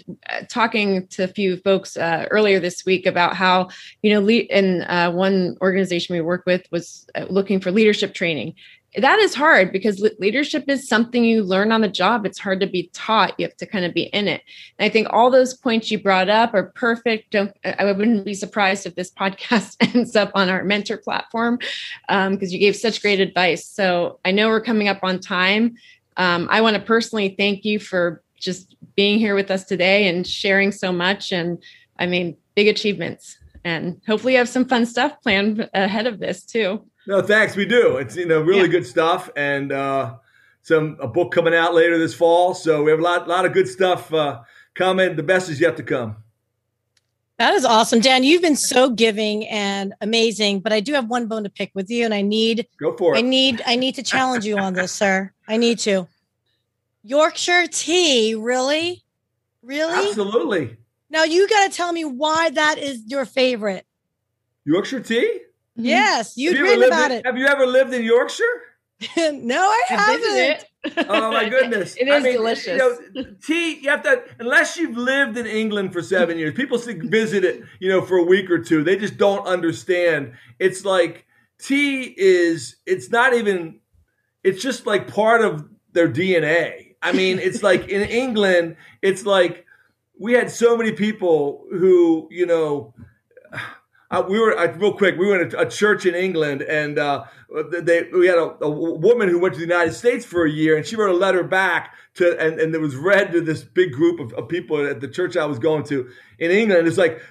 talking 0.50 1.08
to 1.08 1.26
a 1.26 1.28
few 1.28 1.58
folks 1.58 1.98
uh, 1.98 2.26
earlier 2.32 2.60
this 2.60 2.86
week 2.86 3.06
about 3.06 3.36
how, 3.36 3.70
you 4.02 4.14
know, 4.14 4.22
le- 4.22 4.48
in 4.50 4.84
uh, 4.84 5.12
one 5.12 5.58
organization 5.62 6.16
we 6.16 6.22
work 6.22 6.46
with 6.46 6.66
was 6.72 7.06
uh, 7.16 7.26
looking 7.30 7.60
for 7.60 7.72
leadership 7.72 8.14
training. 8.14 8.56
That 8.98 9.20
is 9.20 9.36
hard 9.36 9.72
because 9.72 10.04
leadership 10.18 10.66
is 10.68 10.88
something 10.88 11.24
you 11.24 11.44
learn 11.44 11.72
on 11.72 11.82
the 11.82 11.88
job. 11.88 12.26
It's 12.26 12.40
hard 12.40 12.60
to 12.62 12.68
be 12.68 12.90
taught. 12.94 13.40
You 13.40 13.46
have 13.46 13.56
to 13.58 13.68
kind 13.68 13.86
of 13.86 13.94
be 13.94 14.04
in 14.04 14.28
it. 14.28 14.42
And 14.80 14.86
I 14.86 14.90
think 14.90 15.08
all 15.12 15.30
those 15.30 15.54
points 15.54 15.92
you 15.92 16.02
brought 16.02 16.28
up 16.28 16.56
are 16.56 16.72
perfect. 16.76 17.30
Don't, 17.32 17.56
I 17.64 17.92
wouldn't 17.92 18.26
be 18.26 18.34
surprised 18.34 18.88
if 18.88 18.96
this 18.96 19.12
podcast 19.20 19.76
ends 19.94 20.16
up 20.16 20.32
on 20.34 20.50
our 20.50 20.64
mentor 20.64 20.98
platform 20.98 21.58
because 22.08 22.28
um, 22.28 22.40
you 22.42 22.58
gave 22.58 22.76
such 22.76 23.02
great 23.02 23.20
advice. 23.20 23.66
So 23.66 24.20
I 24.26 24.32
know 24.32 24.48
we're 24.48 24.62
coming 24.62 24.88
up 24.88 25.00
on 25.04 25.20
time. 25.20 25.76
Um, 26.18 26.48
I 26.50 26.62
want 26.62 26.76
to 26.76 26.82
personally 26.82 27.36
thank 27.38 27.66
you 27.66 27.80
for 27.80 28.24
just 28.40 28.76
being 28.96 29.20
here 29.20 29.36
with 29.36 29.52
us 29.52 29.66
today 29.66 30.08
and 30.08 30.26
sharing 30.26 30.72
so 30.72 30.92
much. 30.92 31.32
And 31.32 31.62
I 32.00 32.08
mean, 32.08 32.38
big 32.56 32.68
achievements. 32.68 33.38
And 33.64 34.02
hopefully, 34.08 34.34
you 34.34 34.40
have 34.40 34.50
some 34.50 34.66
fun 34.66 34.86
stuff 34.86 35.22
planned 35.22 35.70
ahead 35.74 36.08
of 36.08 36.20
this 36.20 36.44
too. 36.44 36.86
No, 37.10 37.24
thanks. 37.24 37.56
We 37.56 37.66
do. 37.66 37.98
It's 37.98 38.16
you 38.16 38.28
know 38.28 38.40
really 38.40 38.62
yeah. 38.62 38.68
good 38.68 38.86
stuff, 38.86 39.32
and 39.36 39.72
uh, 39.72 40.18
some 40.62 40.96
a 41.02 41.08
book 41.08 41.32
coming 41.32 41.56
out 41.56 41.74
later 41.74 41.98
this 41.98 42.14
fall. 42.14 42.54
So 42.54 42.84
we 42.84 42.92
have 42.92 43.00
a 43.00 43.04
lot 43.04 43.28
lot 43.28 43.46
of 43.46 43.54
good 43.54 43.68
stuff 43.68 44.14
uh, 44.14 44.42
coming. 44.76 45.16
The 45.16 45.24
best 45.24 45.50
is 45.50 45.60
yet 45.60 45.76
to 45.78 45.84
come. 45.84 46.18
That 47.40 47.56
is 47.56 47.66
awesome, 47.66 48.00
Dan. 48.00 48.24
You've 48.24 48.44
been 48.44 48.56
so 48.56 48.92
giving 48.92 49.48
and 49.48 49.96
amazing, 50.02 50.60
but 50.60 50.72
I 50.72 50.82
do 50.82 50.94
have 50.94 51.10
one 51.10 51.26
bone 51.26 51.46
to 51.46 51.50
pick 51.50 51.72
with 51.74 51.90
you, 51.90 52.06
and 52.06 52.14
I 52.14 52.22
need 52.22 52.68
go 52.80 52.96
for 52.96 53.16
it. 53.16 53.18
I 53.18 53.22
need 53.22 53.64
I 53.66 53.76
need 53.76 53.96
to 53.96 54.04
challenge 54.04 54.46
you 54.46 54.60
on 54.60 54.74
this, 54.74 54.92
sir. 54.92 55.34
I 55.48 55.58
need 55.58 55.80
to. 55.80 56.08
Yorkshire 57.02 57.66
tea, 57.72 58.36
really, 58.36 59.04
really, 59.64 60.10
absolutely. 60.10 60.78
Now 61.10 61.24
you 61.24 61.50
got 61.50 61.72
to 61.72 61.76
tell 61.76 61.92
me 61.92 62.06
why 62.06 62.52
that 62.52 62.78
is 62.78 63.02
your 63.08 63.26
favorite. 63.26 63.88
Yorkshire 64.64 65.00
tea. 65.00 65.40
Mm-hmm. 65.80 65.86
Yes, 65.86 66.36
you'd 66.36 66.58
you 66.58 66.64
written 66.64 66.84
about 66.84 67.12
in, 67.12 67.20
it. 67.20 67.26
Have 67.26 67.38
you 67.38 67.48
ever 67.48 67.66
lived 67.66 67.94
in 67.94 68.04
Yorkshire? 68.04 68.44
no, 69.18 69.62
I 69.62 69.84
haven't. 69.88 71.08
oh 71.10 71.32
my 71.32 71.48
goodness! 71.50 71.96
it 71.96 72.10
is 72.10 72.14
I 72.16 72.20
mean, 72.20 72.34
delicious. 72.34 72.68
You 72.68 72.78
know, 73.14 73.26
tea. 73.42 73.80
You 73.80 73.90
have 73.90 74.04
to, 74.04 74.22
unless 74.40 74.76
you've 74.76 74.98
lived 74.98 75.38
in 75.38 75.46
England 75.46 75.94
for 75.94 76.02
seven 76.02 76.38
years. 76.38 76.54
People 76.54 76.78
visit 76.78 77.46
it, 77.46 77.64
you 77.80 77.88
know, 77.88 78.02
for 78.02 78.18
a 78.18 78.24
week 78.24 78.52
or 78.52 78.60
two. 78.60 78.84
They 78.84 78.98
just 78.98 79.18
don't 79.18 79.48
understand. 79.48 80.34
It's 80.60 80.84
like 80.84 81.26
tea 81.60 82.14
is. 82.18 82.76
It's 82.86 83.10
not 83.10 83.34
even. 83.34 83.80
It's 84.44 84.62
just 84.62 84.86
like 84.86 85.08
part 85.08 85.42
of 85.42 85.66
their 85.94 86.10
DNA. 86.10 86.96
I 87.02 87.14
mean, 87.14 87.40
it's 87.40 87.64
like 87.64 87.88
in 87.88 88.02
England. 88.10 88.76
It's 89.02 89.26
like 89.26 89.66
we 90.20 90.34
had 90.34 90.52
so 90.52 90.76
many 90.76 90.92
people 90.92 91.66
who, 91.72 92.28
you 92.32 92.46
know 92.46 92.94
uh, 94.12 94.24
we 94.28 94.40
were 94.40 94.58
uh, 94.58 94.72
real 94.78 94.94
quick. 94.94 95.18
We 95.18 95.28
were 95.28 95.42
in 95.42 95.54
a, 95.54 95.60
a 95.60 95.70
church 95.70 96.06
in 96.06 96.16
England, 96.16 96.64
and 96.64 96.98
uh, 96.98 97.26
they 97.72 98.04
we 98.12 98.28
had 98.28 98.40
a, 98.40 98.56
a, 98.64 98.70
woman 98.70 99.30
who 99.30 99.40
went 99.40 99.54
to 99.54 99.60
the 99.60 99.66
United 99.66 99.94
States 99.94 100.26
for 100.26 100.46
a 100.46 100.50
year, 100.50 100.78
and 100.78 100.86
she 100.86 100.96
wrote 100.96 101.12
a 101.12 101.18
letter 101.18 101.44
back 101.44 101.94
to, 102.16 102.40
and, 102.40 102.60
and 102.60 102.74
it 102.74 102.82
was 102.82 102.96
read 102.96 103.32
to 103.34 103.42
this 103.42 103.64
big 103.64 103.92
group 103.92 104.20
of, 104.20 104.34
of 104.34 104.50
people 104.50 104.84
at 104.86 105.00
the 105.00 105.08
church 105.08 105.38
I 105.38 105.46
was 105.46 105.60
going 105.60 105.84
to 105.86 106.10
in 106.40 106.50
England. 106.50 106.88
It's 106.88 106.98
like 106.98 107.22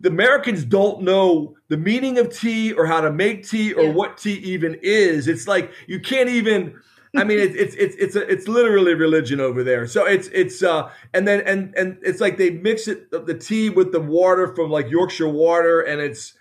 the 0.00 0.08
Americans 0.08 0.64
don't 0.64 1.02
know 1.02 1.54
the 1.68 1.76
meaning 1.76 2.18
of 2.18 2.36
tea 2.36 2.72
or 2.72 2.84
how 2.84 3.00
to 3.00 3.12
make 3.12 3.48
tea 3.48 3.72
or 3.72 3.84
yeah. 3.84 3.92
what 3.92 4.18
tea 4.18 4.34
even 4.34 4.76
is. 4.82 5.28
It's 5.28 5.46
like 5.46 5.70
you 5.86 6.00
can't 6.00 6.28
even 6.28 6.74
I 7.16 7.24
mean, 7.24 7.38
it's 7.38 7.54
it's 7.54 7.74
it's 7.76 7.96
it's 7.96 8.16
a, 8.16 8.28
it's 8.30 8.48
literally 8.48 8.94
religion 8.94 9.40
over 9.40 9.62
there. 9.62 9.86
So 9.86 10.04
it's 10.04 10.28
it's 10.28 10.62
uh 10.62 10.90
and 11.12 11.28
then 11.28 11.40
and 11.42 11.74
and 11.76 11.98
it's 12.02 12.20
like 12.20 12.38
they 12.38 12.50
mix 12.50 12.88
it 12.88 13.10
the 13.10 13.34
tea 13.34 13.70
with 13.70 13.92
the 13.92 14.00
water 14.00 14.54
from 14.54 14.70
like 14.70 14.90
Yorkshire 14.90 15.28
water, 15.28 15.80
and 15.80 16.00
it's 16.00 16.34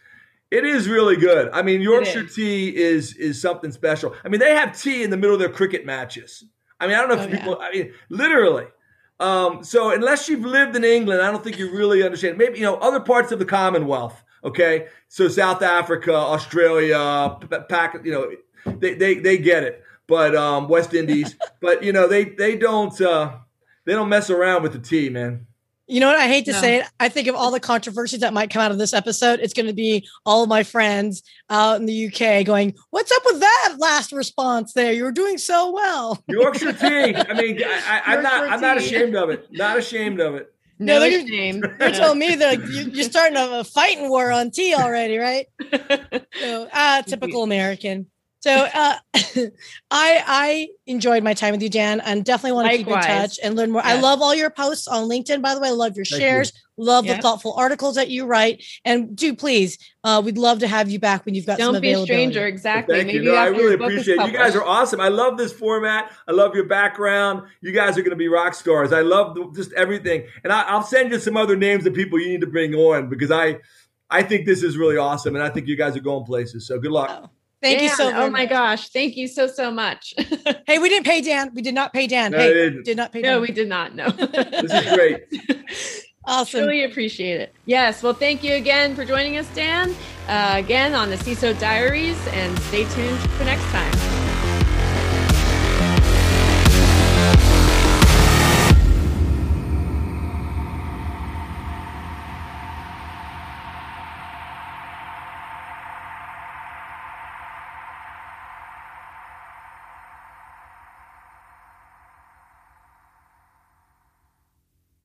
it 0.50 0.66
is 0.66 0.88
really 0.88 1.16
good. 1.16 1.50
I 1.54 1.62
mean, 1.62 1.82
Yorkshire 1.82 2.26
is. 2.26 2.36
tea 2.36 2.76
is 2.76 3.16
is 3.18 3.42
something 3.42 3.72
special. 3.72 4.16
I 4.24 4.30
mean, 4.30 4.40
they 4.40 4.56
have 4.56 4.80
tea 4.80 5.04
in 5.04 5.10
the 5.10 5.18
middle 5.18 5.36
of 5.36 5.40
their 5.40 5.50
cricket 5.50 5.86
matches. 5.86 6.44
I 6.80 6.88
mean, 6.88 6.96
I 6.96 7.00
don't 7.00 7.10
know 7.10 7.24
if 7.24 7.28
oh, 7.28 7.38
people. 7.38 7.58
Yeah. 7.60 7.68
I 7.68 7.72
mean, 7.72 7.94
literally. 8.10 8.66
Um, 9.20 9.64
so 9.64 9.92
unless 9.92 10.28
you've 10.28 10.44
lived 10.44 10.76
in 10.76 10.84
England, 10.84 11.22
I 11.22 11.32
don't 11.32 11.44
think 11.44 11.58
you 11.60 11.72
really 11.72 12.04
understand. 12.04 12.38
Maybe 12.38 12.58
you 12.58 12.66
know 12.66 12.76
other 12.78 13.00
parts 13.00 13.32
of 13.32 13.40
the 13.40 13.46
Commonwealth. 13.46 14.24
Okay, 14.44 14.88
so 15.08 15.30
South 15.30 15.62
Africa, 15.62 16.14
Australia, 16.14 17.38
Pac, 17.70 18.04
you 18.04 18.12
know, 18.12 18.32
they 18.80 18.96
they 18.96 19.16
they 19.16 19.38
get 19.38 19.64
it 19.64 19.84
but 20.08 20.36
um, 20.36 20.68
West 20.68 20.94
Indies. 20.94 21.36
but 21.62 21.84
you 21.84 21.94
know, 21.94 22.08
they 22.08 22.26
they 22.26 22.58
don't 22.58 23.00
uh, 23.02 23.38
they 23.86 23.94
don't 23.94 24.10
mess 24.10 24.30
around 24.30 24.64
with 24.64 24.74
the 24.74 24.80
tea, 24.80 25.10
man. 25.10 25.48
You 25.86 26.00
know 26.00 26.08
what? 26.08 26.18
I 26.18 26.28
hate 26.28 26.46
to 26.46 26.54
no. 26.54 26.62
say 26.62 26.78
it. 26.78 26.86
I 27.02 27.10
think 27.10 27.28
of 27.28 27.36
all 27.36 27.52
the 27.52 27.60
controversies 27.60 28.22
that 28.22 28.34
might 28.34 28.50
come 28.50 28.62
out 28.62 28.72
of 28.72 28.78
this 28.78 28.94
episode, 28.94 29.42
it's 29.42 29.54
going 29.54 29.66
to 29.66 29.74
be 29.74 30.08
all 30.26 30.42
of 30.42 30.48
my 30.48 30.64
friends 30.64 31.24
out 31.50 31.76
in 31.76 31.86
the 31.86 32.08
UK 32.08 32.46
going, 32.46 32.74
"What's 32.92 33.12
up 33.12 33.22
with 33.26 33.42
that 33.42 33.76
last 33.78 34.14
response 34.14 34.74
there? 34.74 34.94
You 34.94 35.04
were 35.04 35.12
doing 35.12 35.38
so 35.38 35.72
well." 35.72 36.24
Yorkshire 36.28 36.74
tea. 36.74 37.16
I 37.16 37.34
mean, 37.34 37.62
I, 37.64 38.14
am 38.14 38.24
not. 38.24 38.50
I'm 38.50 38.62
not 38.62 38.78
ashamed 38.78 39.16
of 39.16 39.30
it. 39.30 39.48
Not 39.52 39.78
ashamed 39.78 40.22
of 40.22 40.36
it. 40.36 40.54
No, 40.80 40.96
no 40.96 41.00
they're, 41.02 41.28
shame. 41.28 41.62
They're 41.80 41.92
telling 41.92 42.20
me 42.20 42.36
that 42.36 42.68
you, 42.68 43.02
are 43.02 43.04
starting 43.04 43.38
a, 43.38 43.64
fighting 43.64 44.10
war 44.10 44.32
on 44.32 44.52
tea 44.52 44.74
already, 44.74 45.18
right? 45.18 45.48
so, 46.40 46.68
ah, 46.74 47.04
typical 47.06 47.44
American. 47.44 48.08
So 48.44 48.52
uh, 48.52 48.96
I 49.14 49.50
I 49.90 50.68
enjoyed 50.86 51.24
my 51.24 51.34
time 51.34 51.54
with 51.54 51.64
you, 51.64 51.70
Dan, 51.70 52.02
and 52.02 52.26
definitely 52.26 52.52
want 52.52 52.70
to 52.70 52.78
keep 52.78 52.88
in 52.90 52.94
touch 52.94 53.40
and 53.42 53.56
learn 53.56 53.72
more. 53.72 53.82
Yes. 53.86 53.98
I 53.98 54.02
love 54.02 54.22
all 54.22 54.36
your 54.36 54.50
posts 54.50 54.86
on 54.86 55.08
LinkedIn. 55.08 55.42
By 55.42 55.56
the 55.56 55.62
way, 55.62 55.70
I 55.70 55.72
love 55.72 55.96
your 55.96 56.04
Thank 56.04 56.22
shares. 56.22 56.52
You. 56.54 56.84
Love 56.84 57.06
yep. 57.06 57.16
the 57.16 57.22
thoughtful 57.22 57.54
articles 57.54 57.96
that 57.96 58.10
you 58.10 58.26
write. 58.26 58.62
And 58.84 59.16
do 59.16 59.34
please, 59.34 59.78
uh, 60.04 60.22
we'd 60.26 60.38
love 60.38 60.60
to 60.60 60.68
have 60.68 60.90
you 60.90 61.00
back 61.00 61.26
when 61.26 61.36
you've 61.36 61.46
got 61.46 61.58
some. 61.58 61.68
Don't 61.68 61.76
some 61.76 61.84
availability. 61.84 62.10
be 62.10 62.14
a 62.14 62.16
stranger, 62.16 62.46
exactly. 62.46 62.96
Thank 62.96 63.08
Maybe 63.08 63.24
you. 63.24 63.32
No, 63.32 63.38
I 63.38 63.46
really 63.46 63.76
appreciate 63.76 64.20
it. 64.20 64.28
You 64.28 64.34
guys 64.34 64.58
are 64.58 64.64
awesome. 64.66 65.00
I 65.00 65.08
love 65.08 65.38
this 65.38 65.54
format. 65.54 66.12
I 66.28 66.34
love 66.34 66.54
your 66.54 66.66
background. 66.66 67.44
You 67.62 67.72
guys 67.72 67.98
are 67.98 68.02
going 68.02 68.10
to 68.10 68.18
be 68.18 68.28
rock 68.28 68.56
stars. 68.56 68.92
I 68.92 69.04
love 69.04 69.36
the, 69.36 69.50
just 69.56 69.72
everything. 69.72 70.28
And 70.44 70.52
I, 70.52 70.76
will 70.76 70.84
send 70.84 71.14
you 71.14 71.20
some 71.20 71.38
other 71.38 71.56
names 71.56 71.86
of 71.86 71.94
people 71.94 72.20
you 72.20 72.28
need 72.28 72.42
to 72.42 72.48
bring 72.48 72.76
on 72.76 73.08
because 73.08 73.32
I 73.32 73.60
I 74.10 74.22
think 74.22 74.46
this 74.46 74.64
is 74.64 74.78
really 74.78 74.98
awesome, 74.98 75.34
and 75.34 75.44
I 75.46 75.50
think 75.50 75.68
you 75.68 75.78
guys 75.78 75.96
are 75.96 76.02
going 76.02 76.26
places. 76.26 76.68
So 76.68 76.78
good 76.78 76.92
luck. 76.92 77.10
Oh. 77.24 77.30
Thank 77.64 77.80
Dan, 77.80 77.88
you 77.88 77.96
so 77.96 78.12
much. 78.12 78.16
Oh 78.16 78.30
my 78.30 78.46
gosh. 78.46 78.90
Thank 78.90 79.16
you 79.16 79.26
so, 79.26 79.48
so 79.48 79.72
much. 79.72 80.14
hey, 80.68 80.80
we 80.80 80.90
didn't 80.90 81.06
pay 81.06 81.22
Dan. 81.22 81.50
We 81.56 81.62
did 81.62 81.74
not 81.74 81.94
pay 81.94 82.08
Dan. 82.08 82.34
No, 82.34 82.38
hey, 82.38 82.82
did 82.84 82.98
not 82.98 83.14
pay 83.14 83.22
Dan. 83.22 83.32
No, 83.32 83.40
we 83.40 83.54
did 83.54 83.70
not. 83.70 83.96
No. 83.96 84.10
this 84.10 84.70
is 84.70 84.94
great. 84.94 85.24
awesome. 86.26 86.66
Really 86.66 86.84
appreciate 86.84 87.40
it. 87.40 87.56
Yes. 87.66 88.04
Well, 88.04 88.14
thank 88.14 88.44
you 88.44 88.56
again 88.56 88.96
for 88.96 89.06
joining 89.06 89.38
us, 89.38 89.48
Dan, 89.56 89.96
uh, 90.28 90.56
again 90.58 90.94
on 90.94 91.10
the 91.10 91.16
CISO 91.16 91.58
Diaries, 91.58 92.20
and 92.34 92.60
stay 92.64 92.84
tuned 92.84 93.20
for 93.32 93.46
next 93.46 93.64
time. 93.72 94.13